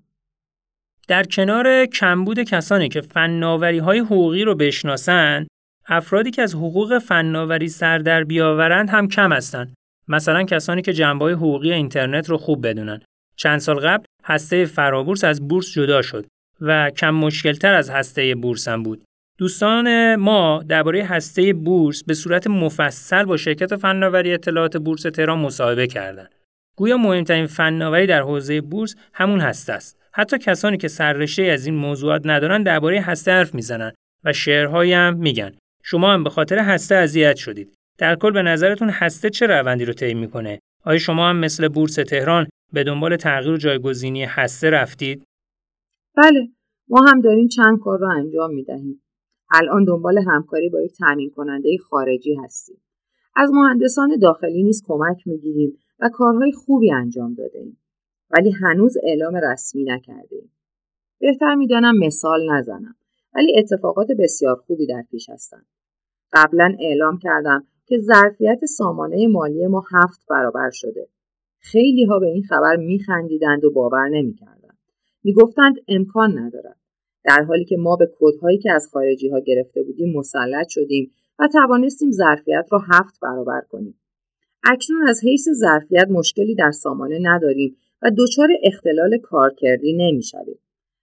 در 1.08 1.24
کنار 1.24 1.86
کمبود 1.86 2.40
کسانی 2.40 2.90
که 2.90 3.02
فناوری 3.02 3.78
های 3.78 4.00
حقوقی 4.00 4.44
رو 4.44 4.56
بشناسند 4.56 5.48
افرادی 5.88 6.32
که 6.32 6.42
از 6.42 6.56
حقوق 6.56 7.00
فناوری 7.00 7.68
سر 7.68 7.98
در 7.98 8.24
بیاورند 8.24 8.90
هم 8.90 9.08
کم 9.08 9.34
هستند 9.34 9.74
مثلا 10.08 10.44
کسانی 10.44 10.82
که 10.82 10.94
جنبه 10.94 11.26
حقوقی 11.26 11.74
اینترنت 11.74 12.30
رو 12.30 12.38
خوب 12.38 12.68
بدونن 12.68 13.00
چند 13.36 13.60
سال 13.60 13.80
قبل 13.80 14.04
هسته 14.24 14.66
فرابورس 14.66 15.24
از 15.24 15.48
بورس 15.48 15.74
جدا 15.74 16.02
شد 16.02 16.26
و 16.62 16.90
کم 16.90 17.10
مشکلتر 17.10 17.74
از 17.74 17.90
هسته 17.90 18.36
بورس 18.36 18.68
هم 18.68 18.84
بود 18.84 19.04
دوستان 19.38 20.16
ما 20.16 20.64
درباره 20.70 21.04
هسته 21.04 21.54
بورس 21.54 22.04
به 22.04 22.14
صورت 22.14 22.48
مفصل 22.48 23.24
با 23.24 23.38
شرکت 23.38 23.76
فناوری 23.76 24.34
اطلاعات 24.34 24.78
بورس 24.78 25.02
تهران 25.02 25.40
مصاحبه 25.40 25.88
کردند. 25.88 26.36
گویا 26.78 26.98
مهمترین 26.98 27.46
فناوری 27.46 28.08
در 28.08 28.22
حوزه 28.22 28.62
بورس 28.62 28.96
همون 29.14 29.40
هسته 29.40 29.74
است. 29.74 30.00
حتی 30.14 30.38
کسانی 30.38 30.78
که 30.78 30.88
سررشته 30.88 31.44
از 31.44 31.66
این 31.66 31.76
موضوعات 31.76 32.22
ندارن 32.26 32.64
درباره 32.64 33.02
هسته 33.02 33.32
حرف 33.32 33.56
می‌زنن 33.56 33.92
و 34.24 34.34
شعرهایی 34.34 34.94
هم 34.94 35.18
میگن. 35.18 35.52
شما 35.88 36.14
هم 36.14 36.24
به 36.24 36.30
خاطر 36.30 36.60
هسته 36.60 36.96
اذیت 36.96 37.36
شدید. 37.36 37.78
در 37.98 38.16
کل 38.16 38.32
به 38.32 38.42
نظرتون 38.42 38.90
هسته 38.90 39.30
چه 39.30 39.48
روندی 39.48 39.86
رو 39.86 39.94
طی 39.94 40.14
می‌کنه؟ 40.14 40.60
آیا 40.84 40.98
شما 40.98 41.30
هم 41.30 41.38
مثل 41.38 41.68
بورس 41.68 41.96
تهران 41.96 42.48
به 42.74 42.84
دنبال 42.84 43.16
تغییر 43.16 43.54
و 43.54 43.58
جایگزینی 43.58 44.24
هسته 44.24 44.70
رفتید؟ 44.70 45.24
بله، 46.18 46.50
ما 46.90 47.06
هم 47.08 47.22
داریم 47.22 47.48
چند 47.48 47.80
کار 47.80 48.00
رو 48.00 48.08
انجام 48.10 48.54
می‌دهیم. 48.54 49.04
الان 49.54 49.84
دنبال 49.84 50.18
همکاری 50.18 50.70
با 50.70 50.82
یک 50.82 50.92
تامین 50.98 51.30
کننده 51.36 51.78
خارجی 51.90 52.36
هستیم. 52.44 52.82
از 53.36 53.50
مهندسان 53.54 54.20
داخلی 54.22 54.64
نیز 54.64 54.82
کمک 54.86 55.18
می‌گیریم 55.26 55.78
و 56.00 56.10
کارهای 56.14 56.52
خوبی 56.52 56.92
انجام 56.92 57.34
داده 57.34 57.60
ایم. 57.60 57.78
ولی 58.30 58.52
هنوز 58.52 58.98
اعلام 59.04 59.36
رسمی 59.36 59.84
نکرده 59.84 60.36
ایم. 60.36 60.52
بهتر 61.20 61.56
می‌دانم 61.56 62.00
مثال 62.00 62.52
نزنم 62.52 62.96
ولی 63.36 63.54
اتفاقات 63.58 64.08
بسیار 64.20 64.56
خوبی 64.56 64.88
در 64.88 65.04
پیش 65.12 65.30
هستند. 65.30 65.66
قبلا 66.34 66.76
اعلام 66.80 67.18
کردم 67.18 67.68
که 67.86 67.98
ظرفیت 67.98 68.66
سامانه 68.66 69.28
مالی 69.28 69.68
ما 69.68 69.84
هفت 69.92 70.22
برابر 70.30 70.70
شده. 70.74 71.08
خیلی 71.60 72.04
ها 72.04 72.20
به 72.20 72.28
این 72.28 72.44
خبر 72.44 72.76
میخندیدند 72.76 73.64
و 73.64 73.72
باور 73.72 74.10
نمی‌کردند. 74.10 74.78
می‌گفتند 75.24 75.76
امکان 75.88 76.40
ندارد. 76.40 76.78
در 77.24 77.44
حالی 77.44 77.66
که 77.66 77.78
ما 77.78 77.96
به 77.96 78.12
کدهایی 78.20 78.58
که 78.58 78.72
از 78.72 78.90
خارجی 78.94 79.30
ها 79.30 79.40
گرفته 79.40 79.84
بودیم 79.84 80.18
مسلط 80.18 80.68
شدیم 80.70 81.12
و 81.40 81.48
توانستیم 81.54 82.12
ظرفیت 82.12 82.68
را 82.72 82.80
هفت 82.92 83.20
برابر 83.22 83.62
کنیم. 83.70 84.00
اکنون 84.64 85.08
از 85.10 85.22
حیث 85.24 85.50
ظرفیت 85.50 86.08
مشکلی 86.10 86.56
در 86.56 86.72
سامانه 86.72 87.20
نداریم 87.22 87.78
و 88.02 88.12
دچار 88.18 88.50
اختلال 88.64 89.18
کارکردی 89.18 89.94
نمی‌شویم. 89.94 90.60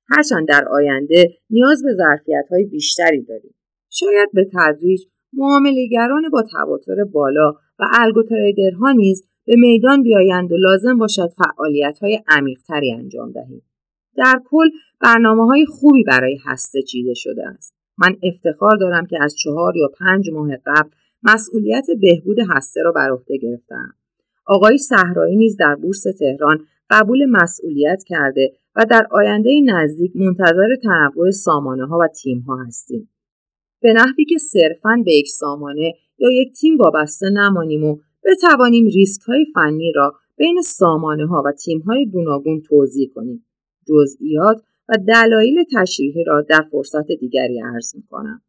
هرچند 0.09 0.49
در 0.49 0.69
آینده 0.69 1.25
نیاز 1.51 1.83
به 1.83 1.95
ظرفیت 1.95 2.49
های 2.51 2.65
بیشتری 2.65 3.23
داریم. 3.23 3.55
شاید 3.93 4.31
به 4.33 4.47
تدریج 4.55 5.01
معاملهگران 5.33 6.23
با 6.33 6.43
تواتر 6.43 7.05
بالا 7.05 7.53
و 7.79 7.85
الگوتریدرها 8.01 8.93
نیز 8.93 9.29
به 9.47 9.57
میدان 9.57 10.03
بیایند 10.03 10.53
و 10.53 10.57
لازم 10.57 10.99
باشد 10.99 11.29
فعالیت 11.29 11.99
های 12.03 12.21
عمیقتری 12.29 12.93
انجام 12.93 13.33
دهیم. 13.33 13.63
در 14.17 14.41
کل 14.45 14.71
برنامه 15.01 15.47
های 15.47 15.67
خوبی 15.67 16.05
برای 16.05 16.39
هسته 16.45 16.83
چیده 16.83 17.15
شده 17.15 17.49
است. 17.49 17.75
من 17.99 18.17
افتخار 18.23 18.77
دارم 18.77 19.07
که 19.07 19.23
از 19.23 19.37
چهار 19.37 19.77
یا 19.77 19.89
پنج 19.99 20.31
ماه 20.31 20.57
قبل 20.67 20.91
مسئولیت 21.23 21.87
بهبود 22.01 22.37
هسته 22.51 22.83
را 22.83 22.93
بر 22.93 23.11
عهده 23.11 23.37
گرفتم. 23.37 23.95
آقای 24.47 24.79
صحرایی 24.79 25.37
نیز 25.37 25.57
در 25.57 25.75
بورس 25.75 26.03
تهران 26.19 26.59
قبول 26.91 27.27
مسئولیت 27.31 28.03
کرده 28.07 28.53
و 28.77 28.85
در 28.91 29.07
آینده 29.11 29.51
نزدیک 29.65 30.17
منتظر 30.17 30.77
تنوع 30.83 31.31
سامانه 31.31 31.87
ها 31.87 31.99
و 31.99 32.09
تیم 32.23 32.39
ها 32.41 32.65
هستیم. 32.67 33.12
به 33.83 33.93
نحوی 33.93 34.25
که 34.25 34.39
صرفاً 34.39 35.03
به 35.05 35.13
یک 35.13 35.29
سامانه 35.29 35.95
یا 36.19 36.31
یک 36.31 36.53
تیم 36.53 36.77
وابسته 36.77 37.31
نمانیم 37.31 37.85
و 37.85 37.99
بتوانیم 38.25 38.87
ریسک 38.87 39.23
های 39.23 39.47
فنی 39.55 39.93
را 39.95 40.15
بین 40.37 40.61
سامانه 40.63 41.27
ها 41.27 41.43
و 41.47 41.53
تیم 41.53 41.81
های 41.81 42.07
گوناگون 42.07 42.61
توضیح 42.61 43.11
کنیم. 43.15 43.47
جزئیات 43.89 44.63
و 44.89 44.93
دلایل 45.09 45.65
تشریحی 45.77 46.25
را 46.25 46.43
در 46.43 46.65
فرصت 46.71 47.07
دیگری 47.21 47.61
عرض 47.61 47.97
می 47.97 48.03
کنم. 48.11 48.43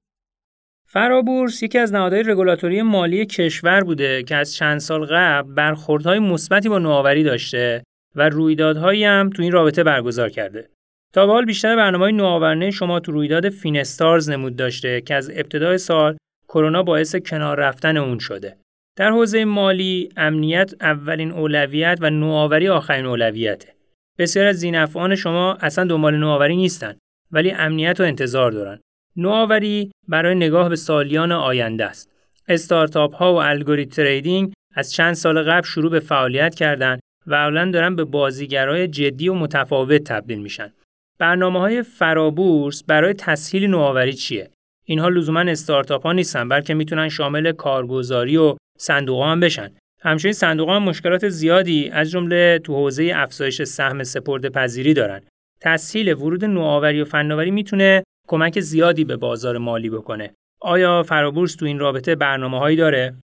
فرابورس 0.85 1.63
یکی 1.63 1.77
از 1.77 1.93
نهادهای 1.93 2.23
رگولاتوری 2.23 2.81
مالی 2.81 3.25
کشور 3.25 3.83
بوده 3.83 4.23
که 4.23 4.35
از 4.35 4.53
چند 4.53 4.79
سال 4.79 5.05
قبل 5.05 5.53
برخوردهای 5.53 6.19
مثبتی 6.19 6.69
با 6.69 6.79
نوآوری 6.79 7.23
داشته 7.23 7.83
و 8.15 8.29
رویدادهایی 8.29 9.03
هم 9.03 9.29
تو 9.29 9.41
این 9.41 9.51
رابطه 9.51 9.83
برگزار 9.83 10.29
کرده. 10.29 10.72
تا 11.13 11.25
به 11.25 11.33
حال 11.33 11.45
بیشتر 11.45 11.75
برنامه 11.75 12.11
نوآورانه 12.11 12.71
شما 12.71 12.99
تو 12.99 13.11
رویداد 13.11 13.49
فینستارز 13.49 14.29
نمود 14.29 14.55
داشته 14.55 15.01
که 15.01 15.15
از 15.15 15.29
ابتدای 15.29 15.77
سال 15.77 16.17
کرونا 16.47 16.83
باعث 16.83 17.15
کنار 17.15 17.59
رفتن 17.59 17.97
اون 17.97 18.19
شده. 18.19 18.57
در 18.97 19.09
حوزه 19.09 19.45
مالی 19.45 20.09
امنیت 20.17 20.73
اولین 20.81 21.31
اولویت 21.31 21.97
و 22.01 22.09
نوآوری 22.09 22.69
آخرین 22.69 23.05
اولویته. 23.05 23.73
بسیار 24.19 24.45
از 24.45 24.55
زینفعان 24.55 25.15
شما 25.15 25.57
اصلا 25.61 25.85
دنبال 25.85 26.17
نوآوری 26.17 26.55
نیستن 26.55 26.95
ولی 27.31 27.51
امنیت 27.51 27.99
و 27.99 28.03
انتظار 28.03 28.51
دارن. 28.51 28.79
نوآوری 29.17 29.91
برای 30.07 30.35
نگاه 30.35 30.69
به 30.69 30.75
سالیان 30.75 31.31
آینده 31.31 31.85
است. 31.85 32.09
استارتاپ 32.47 33.15
ها 33.15 33.33
و 33.33 33.37
الگوریتم 33.37 33.91
تریدینگ 33.91 34.53
از 34.75 34.93
چند 34.93 35.13
سال 35.13 35.43
قبل 35.43 35.67
شروع 35.67 35.91
به 35.91 35.99
فعالیت 35.99 36.55
کردند 36.55 36.99
و 37.27 37.33
اولا 37.33 37.71
دارن 37.71 37.95
به 37.95 38.03
بازیگرای 38.03 38.87
جدی 38.87 39.29
و 39.29 39.33
متفاوت 39.33 40.03
تبدیل 40.03 40.39
میشن. 40.39 40.73
برنامه 41.19 41.59
های 41.59 41.81
فرابورس 41.81 42.83
برای 42.83 43.13
تسهیل 43.13 43.67
نوآوری 43.67 44.13
چیه؟ 44.13 44.49
اینها 44.85 45.09
لزوما 45.09 45.39
استارتاپ 45.39 46.03
ها 46.03 46.13
نیستن 46.13 46.49
بلکه 46.49 46.73
می‌تونن 46.73 47.09
شامل 47.09 47.51
کارگزاری 47.51 48.37
و 48.37 48.55
صندوق 48.77 49.23
هم 49.23 49.39
بشن. 49.39 49.69
همچنین 50.01 50.33
صندوق 50.33 50.69
هم 50.69 50.83
مشکلات 50.83 51.29
زیادی 51.29 51.89
از 51.89 52.11
جمله 52.11 52.59
تو 52.63 52.73
حوزه 52.73 53.11
افزایش 53.15 53.63
سهم 53.63 54.03
سپرده 54.03 54.49
پذیری 54.49 54.93
دارن. 54.93 55.21
تسهیل 55.61 56.13
ورود 56.13 56.45
نوآوری 56.45 57.01
و 57.01 57.05
فناوری 57.05 57.51
می‌تونه 57.51 58.03
کمک 58.27 58.59
زیادی 58.59 59.03
به 59.03 59.17
بازار 59.17 59.57
مالی 59.57 59.89
بکنه. 59.89 60.33
آیا 60.61 61.03
فرابورس 61.03 61.55
تو 61.55 61.65
این 61.65 61.79
رابطه 61.79 62.15
برنامه 62.15 62.59
هایی 62.59 62.77
داره؟ 62.77 63.15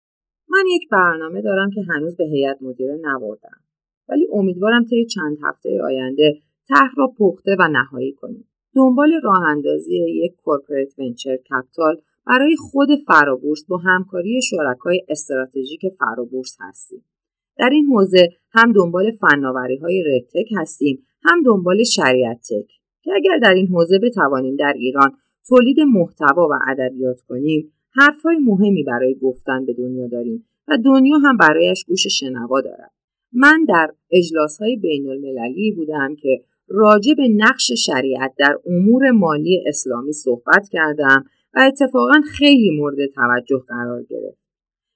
من 0.49 0.63
یک 0.75 0.89
برنامه 0.91 1.41
دارم 1.41 1.69
که 1.69 1.81
هنوز 1.89 2.17
به 2.17 2.23
هیئت 2.23 2.57
مدیره 2.61 2.97
نبردم. 3.01 3.57
ولی 4.09 4.27
امیدوارم 4.33 4.85
طی 4.85 5.05
چند 5.05 5.37
هفته 5.43 5.81
آینده 5.83 6.41
طرح 6.70 6.91
را 6.97 7.13
پخته 7.17 7.55
و 7.59 7.67
نهایی 7.67 8.13
کنیم. 8.13 8.47
دنبال 8.76 9.11
راه 9.24 9.43
اندازی 9.47 9.95
یک 9.95 10.36
corporate 10.36 10.99
venture 10.99 11.38
capital 11.38 12.01
برای 12.26 12.55
خود 12.55 12.89
فرابورس 13.07 13.65
با 13.67 13.78
همکاری 13.78 14.41
شرکای 14.41 15.01
استراتژیک 15.09 15.82
فرابورس 15.99 16.57
هستیم. 16.59 17.03
در 17.57 17.70
این 17.72 17.86
حوزه 17.86 18.30
هم 18.51 18.74
دنبال 18.74 19.11
فناوری 19.11 19.78
های 19.78 20.03
رتک 20.03 20.49
هستیم 20.57 21.05
هم 21.24 21.43
دنبال 21.43 21.84
شریعت 21.84 22.39
تک 22.39 22.67
که 23.01 23.11
اگر 23.15 23.38
در 23.43 23.53
این 23.53 23.67
حوزه 23.67 23.99
بتوانیم 23.99 24.55
در 24.55 24.74
ایران 24.78 25.11
تولید 25.47 25.80
محتوا 25.80 26.47
و 26.47 26.53
ادبیات 26.67 27.22
کنیم 27.22 27.74
حرفهای 27.91 28.38
مهمی 28.38 28.84
برای 28.84 29.15
گفتن 29.15 29.65
به 29.65 29.74
دنیا 29.74 30.07
داریم 30.07 30.45
و 30.67 30.78
دنیا 30.86 31.17
هم 31.17 31.38
برایش 31.38 31.84
گوش 31.88 32.07
شنوا 32.07 32.61
دارد 32.61 32.91
من 33.34 33.65
در 33.67 33.93
اجلاس 34.11 34.57
های 34.57 34.76
بین 34.76 35.09
المللی 35.09 35.72
بودم 35.72 36.15
که 36.15 36.41
راجع 36.70 37.13
به 37.13 37.28
نقش 37.28 37.72
شریعت 37.72 38.34
در 38.38 38.55
امور 38.65 39.11
مالی 39.11 39.63
اسلامی 39.67 40.13
صحبت 40.13 40.70
کردم 40.72 41.26
و 41.53 41.59
اتفاقا 41.67 42.22
خیلی 42.38 42.70
مورد 42.78 42.97
توجه 43.15 43.63
قرار 43.67 44.03
گرفت. 44.03 44.39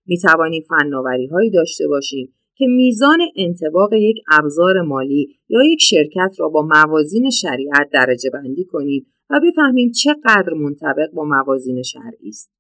می 0.05 0.17
توانیم 0.17 0.63
فناوری 0.69 1.28
هایی 1.28 1.51
داشته 1.51 1.88
باشیم 1.88 2.34
که 2.55 2.67
میزان 2.67 3.19
انتباق 3.36 3.93
یک 3.93 4.17
ابزار 4.32 4.82
مالی 4.82 5.36
یا 5.49 5.63
یک 5.63 5.82
شرکت 5.82 6.32
را 6.39 6.49
با 6.49 6.61
موازین 6.61 7.30
شریعت 7.30 7.89
درجه 7.93 8.30
بندی 8.30 8.65
کنیم 8.65 9.05
و 9.30 9.39
بفهمیم 9.43 9.91
چقدر 9.91 10.53
منطبق 10.53 11.11
با 11.13 11.24
موازین 11.24 11.82
شرعی 11.82 12.30
است. 12.30 12.51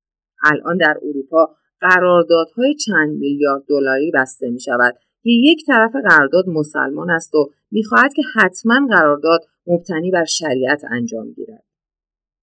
الان 0.43 0.77
در 0.77 0.97
اروپا 1.01 1.55
قراردادهای 1.81 2.75
چند 2.75 3.17
میلیارد 3.19 3.63
دلاری 3.69 4.11
بسته 4.11 4.49
می 4.49 4.59
شود 4.59 4.95
که 5.23 5.29
یک 5.29 5.65
طرف 5.67 5.91
قرارداد 6.09 6.49
مسلمان 6.49 7.09
است 7.09 7.35
و 7.35 7.49
می‌خواهد 7.71 8.13
که 8.13 8.21
حتما 8.35 8.87
قرارداد 8.89 9.39
مبتنی 9.67 10.11
بر 10.11 10.25
شریعت 10.25 10.81
انجام 10.91 11.31
گیرد. 11.31 11.63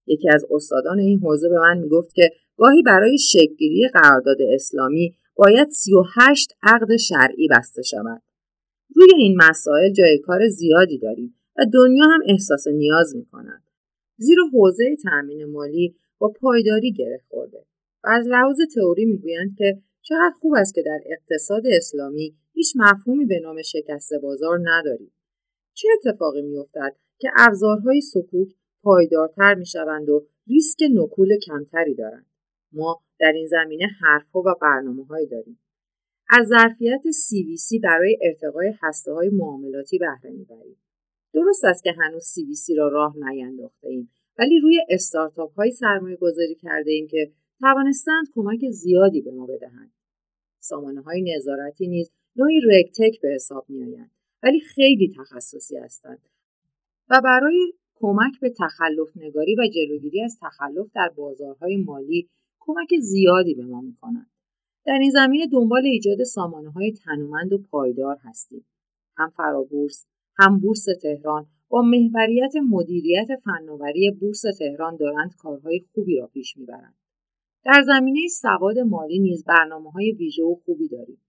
یکی 0.07 0.29
از 0.29 0.45
استادان 0.51 0.99
این 0.99 1.19
حوزه 1.19 1.49
به 1.49 1.59
من 1.59 1.77
می‌گفت 1.77 2.13
که 2.13 2.29
گاهی 2.57 2.81
برای 2.81 3.17
شکلگیری 3.17 3.87
قرارداد 3.93 4.37
اسلامی 4.53 5.15
باید 5.35 5.67
38 5.67 6.55
عقد 6.63 6.95
شرعی 6.95 7.47
بسته 7.47 7.81
شود. 7.81 8.21
روی 8.95 9.09
این 9.17 9.37
مسائل 9.49 9.93
جای 9.93 10.17
کار 10.17 10.47
زیادی 10.47 10.97
داریم 10.97 11.35
و 11.57 11.65
دنیا 11.73 12.03
هم 12.03 12.19
احساس 12.27 12.67
نیاز 12.67 13.15
می 13.15 13.25
کند. 13.25 13.63
زیرا 14.17 14.43
حوزه 14.53 14.95
تأمین 15.03 15.45
مالی 15.45 15.95
با 16.17 16.33
پایداری 16.39 16.91
گره 16.91 17.21
خورده 17.29 17.65
و 18.03 18.07
از 18.09 18.27
لحاظ 18.27 18.57
تئوری 18.75 19.05
می‌گویند 19.05 19.55
که 19.57 19.77
چقدر 20.01 20.33
خوب 20.39 20.53
است 20.57 20.75
که 20.75 20.81
در 20.81 20.99
اقتصاد 21.05 21.63
اسلامی 21.65 22.35
هیچ 22.53 22.73
مفهومی 22.75 23.25
به 23.25 23.39
نام 23.39 23.61
شکست 23.61 24.13
بازار 24.23 24.59
نداریم. 24.63 25.11
چه 25.73 25.87
اتفاقی 25.93 26.41
میافتد 26.41 26.95
که 27.19 27.29
ابزارهای 27.37 28.01
سکوک 28.01 28.49
پایدارتر 28.83 29.55
می‌شوند 29.55 30.09
و 30.09 30.27
ریسک 30.47 30.79
نکول 30.91 31.39
کمتری 31.45 31.95
دارند 31.95 32.25
ما 32.71 33.01
در 33.19 33.31
این 33.35 33.47
زمینه 33.47 33.87
حرفها 34.01 34.39
و 34.39 34.55
برنامه 34.61 35.05
هایی 35.05 35.27
داریم 35.27 35.59
از 36.29 36.47
ظرفیت 36.47 37.01
CVC 37.01 37.81
برای 37.83 38.17
ارتقای 38.21 38.73
هسته 38.81 39.11
های 39.11 39.29
معاملاتی 39.29 39.97
بهره 39.97 40.31
می‌بریم 40.31 40.77
درست 41.33 41.65
است 41.65 41.83
که 41.83 41.91
هنوز 41.91 42.23
CVC 42.23 42.77
را 42.77 42.87
راه 42.87 43.15
نینداخته 43.17 43.87
ایم 43.87 44.11
ولی 44.39 44.59
روی 44.59 44.79
استارتاپ 44.89 45.53
های 45.53 45.71
سرمایه 45.71 46.15
گذاری 46.15 46.55
کرده 46.55 46.91
ایم 46.91 47.07
که 47.07 47.31
توانستند 47.59 48.27
کمک 48.33 48.69
زیادی 48.69 49.21
به 49.21 49.31
ما 49.31 49.45
بدهند. 49.45 49.93
سامانه 50.59 51.01
های 51.01 51.35
نظارتی 51.35 51.87
نیز 51.87 52.11
نوعی 52.35 52.61
رگتک 52.71 53.21
به 53.21 53.29
حساب 53.29 53.65
می 53.69 53.97
ولی 54.43 54.59
خیلی 54.59 55.13
تخصصی 55.17 55.77
هستند 55.77 56.19
و 57.09 57.21
برای 57.23 57.73
کمک 57.95 58.39
به 58.41 58.49
تخلف 58.49 59.17
نگاری 59.17 59.55
و 59.55 59.67
جلوگیری 59.75 60.23
از 60.23 60.37
تخلف 60.41 60.91
در 60.95 61.09
بازارهای 61.15 61.77
مالی 61.77 62.29
کمک 62.59 62.87
زیادی 63.01 63.55
به 63.55 63.65
ما 63.65 63.81
می‌کنند. 63.81 64.31
در 64.85 64.97
این 65.01 65.11
زمینه 65.11 65.47
دنبال 65.47 65.85
ایجاد 65.85 66.23
سامانه 66.23 66.71
های 66.71 66.91
تنومند 66.91 67.53
و 67.53 67.57
پایدار 67.57 68.17
هستیم. 68.23 68.65
هم 69.17 69.29
فرابورس، 69.29 70.05
هم 70.37 70.59
بورس 70.59 70.85
تهران 71.01 71.45
با 71.69 71.81
محوریت 71.81 72.53
مدیریت 72.69 73.27
فناوری 73.43 74.11
بورس 74.11 74.41
تهران 74.59 74.95
دارند 74.95 75.35
کارهای 75.35 75.79
خوبی 75.93 76.17
را 76.17 76.27
پیش 76.27 76.57
می‌برند. 76.57 76.95
در 77.65 77.83
زمینه 77.85 78.27
سواد 78.27 78.79
مالی 78.79 79.19
نیز 79.19 79.43
برنامه 79.43 79.91
های 79.91 80.11
ویژه 80.11 80.43
و 80.43 80.55
خوبی 80.65 80.87
داریم. 80.87 81.21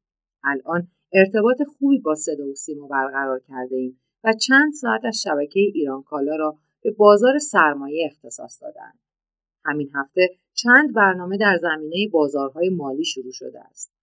الان 0.45 0.88
ارتباط 1.12 1.62
خوبی 1.62 1.99
با 1.99 2.14
صدا 2.14 2.49
و 2.49 2.55
سیما 2.55 2.86
برقرار 2.86 3.40
کرده 3.49 3.76
ایم 3.76 4.01
و 4.24 4.32
چند 4.32 4.72
ساعت 4.72 5.05
از 5.05 5.22
شبکه 5.22 5.61
ایران 5.61 6.03
کالا 6.03 6.36
را 6.36 6.59
به 6.82 6.90
بازار 6.90 7.38
سرمایه 7.38 8.11
اختصاص 8.12 8.62
دادند. 8.62 8.99
همین 9.64 9.90
هفته 9.95 10.28
چند 10.55 10.95
برنامه 10.95 11.36
در 11.36 11.59
زمینه 11.62 12.09
بازارهای 12.12 12.68
مالی 12.68 13.05
شروع 13.05 13.32
شده 13.32 13.61
است. 13.61 13.95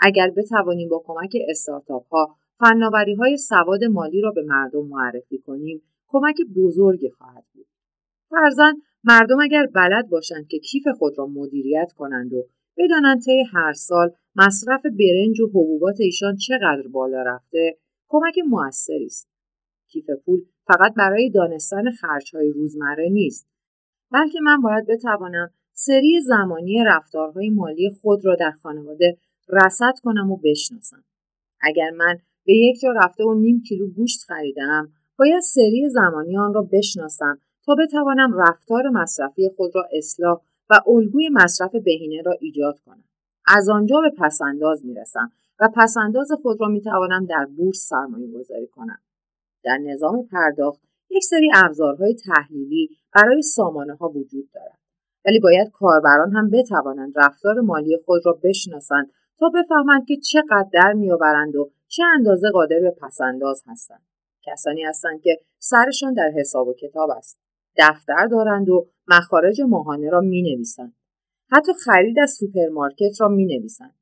اگر 0.00 0.30
بتوانیم 0.30 0.88
با 0.88 1.02
کمک 1.06 1.36
استارتاپ 1.48 2.06
ها 2.06 2.36
فناوری 2.58 3.14
های 3.14 3.36
سواد 3.36 3.84
مالی 3.84 4.20
را 4.20 4.30
به 4.30 4.42
مردم 4.42 4.86
معرفی 4.86 5.38
کنیم 5.38 5.82
کمک 6.08 6.36
بزرگی 6.56 7.10
خواهد 7.10 7.44
بود. 7.54 7.66
فرزن 8.30 8.74
مردم 9.04 9.40
اگر 9.40 9.66
بلد 9.66 10.08
باشند 10.08 10.48
که 10.48 10.58
کیف 10.58 10.82
خود 10.98 11.18
را 11.18 11.26
مدیریت 11.26 11.92
کنند 11.92 12.32
و 12.32 12.48
بدانند 12.76 13.20
طی 13.20 13.44
هر 13.52 13.72
سال 13.72 14.10
مصرف 14.38 14.82
برنج 14.82 15.40
و 15.40 15.46
حبوبات 15.48 15.96
ایشان 16.00 16.36
چقدر 16.36 16.88
بالا 16.92 17.22
رفته؟ 17.22 17.78
کمک 18.08 18.34
موثری 18.48 19.06
است. 19.06 19.28
کیف 19.88 20.10
پول 20.24 20.40
فقط 20.66 20.94
برای 20.94 21.30
دانستن 21.30 21.84
های 22.34 22.52
روزمره 22.52 23.08
نیست 23.08 23.48
بلکه 24.12 24.38
من 24.42 24.60
باید 24.60 24.86
بتوانم 24.86 25.50
سری 25.72 26.20
زمانی 26.20 26.84
رفتارهای 26.86 27.50
مالی 27.50 27.90
خود 28.02 28.24
را 28.24 28.34
در 28.34 28.50
خانواده 28.50 29.18
رصد 29.48 29.92
کنم 30.02 30.30
و 30.30 30.36
بشناسم. 30.36 31.04
اگر 31.60 31.90
من 31.90 32.18
به 32.44 32.54
یک 32.54 32.80
جا 32.80 32.92
رفته 32.92 33.24
و 33.24 33.34
نیم 33.34 33.62
کیلو 33.68 33.90
گوشت 33.90 34.20
خریدم 34.22 34.92
باید 35.18 35.40
سری 35.40 35.88
زمانی 35.88 36.38
آن 36.38 36.54
را 36.54 36.68
بشناسم 36.72 37.38
تا 37.64 37.74
بتوانم 37.74 38.34
رفتار 38.38 38.88
مصرفی 38.88 39.50
خود 39.56 39.70
را 39.74 39.88
اصلاح 39.92 40.40
و 40.70 40.74
الگوی 40.86 41.28
مصرف 41.32 41.70
بهینه 41.84 42.22
را 42.22 42.32
ایجاد 42.40 42.78
کنم. 42.86 43.04
از 43.46 43.68
آنجا 43.68 43.96
به 44.00 44.10
پسنداز 44.18 44.86
می‌رسم 44.86 45.32
و 45.60 45.68
پسنداز 45.76 46.32
خود 46.42 46.60
را 46.60 46.68
می‌توانم 46.68 47.26
در 47.26 47.46
بورس 47.56 47.88
سرمایه 47.88 48.32
گذاری 48.32 48.66
کنم. 48.66 48.98
در 49.64 49.78
نظام 49.78 50.26
پرداخت 50.32 50.80
یک 51.10 51.24
سری 51.24 51.50
ابزارهای 51.54 52.14
تحلیلی 52.14 52.88
برای 53.14 53.42
سامانه 53.42 53.94
ها 53.94 54.08
وجود 54.08 54.50
دارد. 54.54 54.78
ولی 55.24 55.40
باید 55.40 55.70
کاربران 55.70 56.32
هم 56.32 56.50
بتوانند 56.50 57.12
رفتار 57.16 57.60
مالی 57.60 57.98
خود 58.04 58.26
را 58.26 58.38
بشناسند 58.42 59.10
تا 59.38 59.48
بفهمند 59.48 60.06
که 60.06 60.16
چقدر 60.16 60.68
در 60.72 60.92
میآورند 60.92 61.56
و 61.56 61.70
چه 61.88 62.02
اندازه 62.14 62.50
قادر 62.50 62.78
به 62.80 62.90
پسنداز 62.90 63.62
هستند. 63.66 64.02
کسانی 64.42 64.82
هستند 64.82 65.20
که 65.20 65.38
سرشان 65.58 66.14
در 66.14 66.30
حساب 66.38 66.68
و 66.68 66.74
کتاب 66.74 67.10
است 67.10 67.40
دفتر 67.78 68.26
دارند 68.26 68.68
و 68.68 68.86
مخارج 69.08 69.60
ماهانه 69.60 70.10
را 70.10 70.20
می 70.20 70.42
نویسند. 70.42 70.94
حتی 71.52 71.72
خرید 71.84 72.18
از 72.18 72.30
سوپرمارکت 72.30 73.20
را 73.20 73.28
می 73.28 73.46
نویسند. 73.46 73.94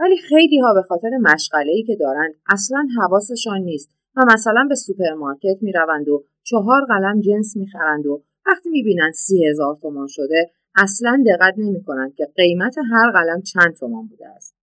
ولی 0.00 0.16
خیلی 0.16 0.58
ها 0.58 0.74
به 0.74 0.82
خاطر 0.82 1.10
مشغله 1.20 1.82
که 1.86 1.96
دارند 1.96 2.34
اصلا 2.48 2.86
حواسشان 3.00 3.60
نیست 3.60 3.90
و 4.16 4.24
مثلا 4.32 4.66
به 4.68 4.74
سوپرمارکت 4.74 5.62
می 5.62 5.72
روند 5.72 6.08
و 6.08 6.24
چهار 6.42 6.84
قلم 6.88 7.20
جنس 7.20 7.56
می 7.56 7.66
خرند 7.66 8.06
و 8.06 8.22
وقتی 8.46 8.68
می 8.68 8.82
بینند 8.82 9.12
سی 9.12 9.46
هزار 9.46 9.76
تومان 9.76 10.06
شده 10.06 10.50
اصلا 10.76 11.24
دقت 11.26 11.54
نمی 11.56 11.84
کنند 11.84 12.14
که 12.14 12.28
قیمت 12.36 12.74
هر 12.92 13.10
قلم 13.10 13.42
چند 13.42 13.74
تومان 13.74 14.06
بوده 14.06 14.28
است. 14.28 14.56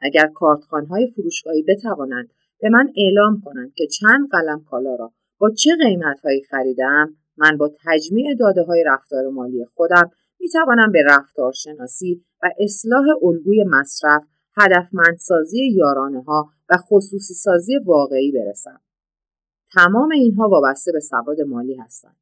اگر 0.00 0.30
های 0.90 1.06
فروشگاهی 1.06 1.62
بتوانند 1.62 2.28
به 2.60 2.68
من 2.68 2.92
اعلام 2.96 3.42
کنند 3.44 3.74
که 3.74 3.86
چند 3.86 4.28
قلم 4.30 4.64
کالا 4.64 4.94
را 4.94 5.12
با 5.38 5.50
چه 5.50 5.70
قیمتهایی 5.76 6.42
خریدم 6.42 7.14
من 7.36 7.56
با 7.56 7.70
تجمیع 7.84 8.34
داده 8.34 8.62
های 8.62 8.84
رفتار 8.86 9.28
مالی 9.28 9.64
خودم 9.74 10.10
می 10.42 10.48
توانم 10.48 10.92
به 10.92 11.02
رفتارشناسی 11.06 12.24
و 12.42 12.50
اصلاح 12.58 13.04
الگوی 13.22 13.64
مصرف 13.64 14.22
هدفمندسازی 14.56 15.66
یارانه 15.66 16.22
ها 16.22 16.50
و 16.68 16.76
خصوصی 16.76 17.34
سازی 17.34 17.78
واقعی 17.84 18.32
برسم. 18.32 18.80
تمام 19.72 20.10
اینها 20.10 20.48
وابسته 20.48 20.92
به 20.92 21.00
سواد 21.00 21.40
مالی 21.40 21.74
هستند. 21.74 22.16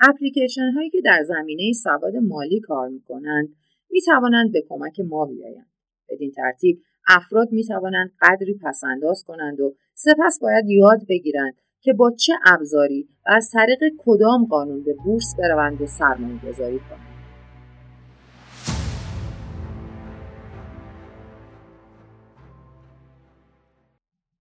اپلیکیشن 0.00 0.70
هایی 0.74 0.90
که 0.90 1.00
در 1.04 1.24
زمینه 1.28 1.72
سواد 1.72 2.16
مالی 2.16 2.60
کار 2.60 2.88
می 2.88 3.00
کنند 3.00 3.48
می 3.90 4.00
توانند 4.00 4.52
به 4.52 4.64
کمک 4.68 5.00
ما 5.00 5.26
بیایند. 5.26 5.70
بدین 6.08 6.30
ترتیب 6.30 6.82
افراد 7.08 7.52
می 7.52 7.64
توانند 7.64 8.12
قدری 8.22 8.60
پسنداز 8.64 9.24
کنند 9.24 9.60
و 9.60 9.74
سپس 9.94 10.38
باید 10.42 10.68
یاد 10.68 11.00
بگیرند 11.08 11.54
که 11.80 11.92
با 11.92 12.10
چه 12.10 12.32
ابزاری 12.46 13.08
و 13.26 13.30
از 13.30 13.50
طریق 13.52 13.78
کدام 13.98 14.44
قانون 14.44 14.82
به 14.82 14.94
بورس 15.04 15.34
بروند 15.38 15.82
و 15.82 15.86
سرمایه 15.86 16.40
گذاری 16.48 16.78
کنند. 16.78 17.15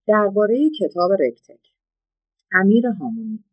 درباره 0.08 0.70
کتاب 0.80 1.12
رکتک. 1.12 1.60
امیر 2.52 2.88
هامونی. 2.88 3.44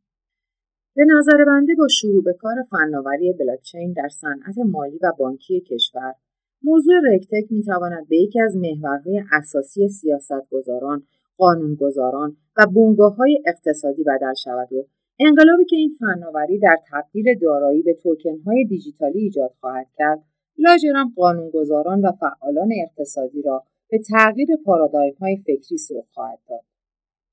به 0.97 1.05
نظر 1.19 1.45
بنده 1.45 1.75
با 1.79 1.89
شروع 1.89 2.23
به 2.25 2.33
کار 2.33 2.55
فناوری 2.71 3.33
بلاکچین 3.33 3.93
در 3.93 4.09
صنعت 4.09 4.59
مالی 4.59 4.99
و 5.03 5.13
بانکی 5.19 5.61
کشور 5.61 6.15
موضوع 6.63 6.95
رکتک 7.13 7.45
می‌تواند 7.51 8.09
به 8.09 8.17
یکی 8.17 8.41
از 8.41 8.57
محورهای 8.57 9.23
اساسی 9.33 9.89
سیاستگزاران 9.89 11.03
قانونگذاران 11.37 12.37
و 12.57 12.67
بنگاه 12.67 13.17
های 13.17 13.43
اقتصادی 13.47 14.05
بدل 14.05 14.35
شود 14.35 14.73
و 14.73 14.87
انقلابی 15.21 15.65
که 15.65 15.77
این 15.77 15.97
فناوری 16.01 16.59
در 16.59 16.77
تبدیل 16.93 17.39
دارایی 17.39 17.83
به 17.83 17.95
توکن 17.95 18.39
های 18.47 18.65
دیجیتالی 18.65 19.19
ایجاد 19.19 19.55
خواهد 19.61 19.87
کرد 19.99 20.23
لاجرم 20.59 21.13
قانونگذاران 21.17 22.01
و 22.01 22.13
فعالان 22.13 22.69
اقتصادی 22.83 23.43
را 23.43 23.65
به 23.93 23.99
تغییر 23.99 24.49
پارادایم 24.65 25.15
های 25.21 25.37
فکری 25.37 25.79
سوق 25.79 26.05
خواهد 26.15 26.39
داد. 26.49 26.65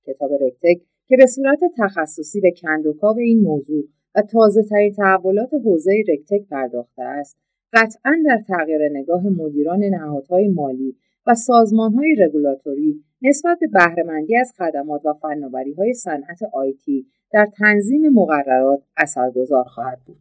کتاب 0.07 0.31
رکتک 0.33 0.81
که 1.07 1.17
به 1.17 1.25
صورت 1.25 1.59
تخصصی 1.77 2.41
به 2.41 2.51
کندوکاو 2.61 3.17
این 3.17 3.41
موضوع 3.41 3.83
و 4.15 4.21
تازه 4.21 4.63
ترین 4.69 4.93
تحولات 4.93 5.53
حوزه 5.53 5.91
رکتک 6.07 6.47
پرداخته 6.49 7.01
است، 7.01 7.37
قطعا 7.73 8.23
در 8.25 8.41
تغییر 8.47 8.89
نگاه 8.91 9.23
مدیران 9.23 9.83
نهادهای 9.83 10.47
مالی 10.47 10.95
و 11.27 11.35
سازمانهای 11.35 12.15
رگولاتوری 12.19 13.03
نسبت 13.21 13.57
به 13.59 13.67
بهرهمندی 13.67 14.37
از 14.37 14.53
خدمات 14.57 15.01
و 15.05 15.13
های 15.77 15.93
صنعت 15.93 16.43
آیتی 16.53 17.07
در 17.31 17.47
تنظیم 17.57 18.09
مقررات 18.09 18.83
اثرگذار 18.97 19.63
خواهد 19.63 19.99
بود. 20.05 20.19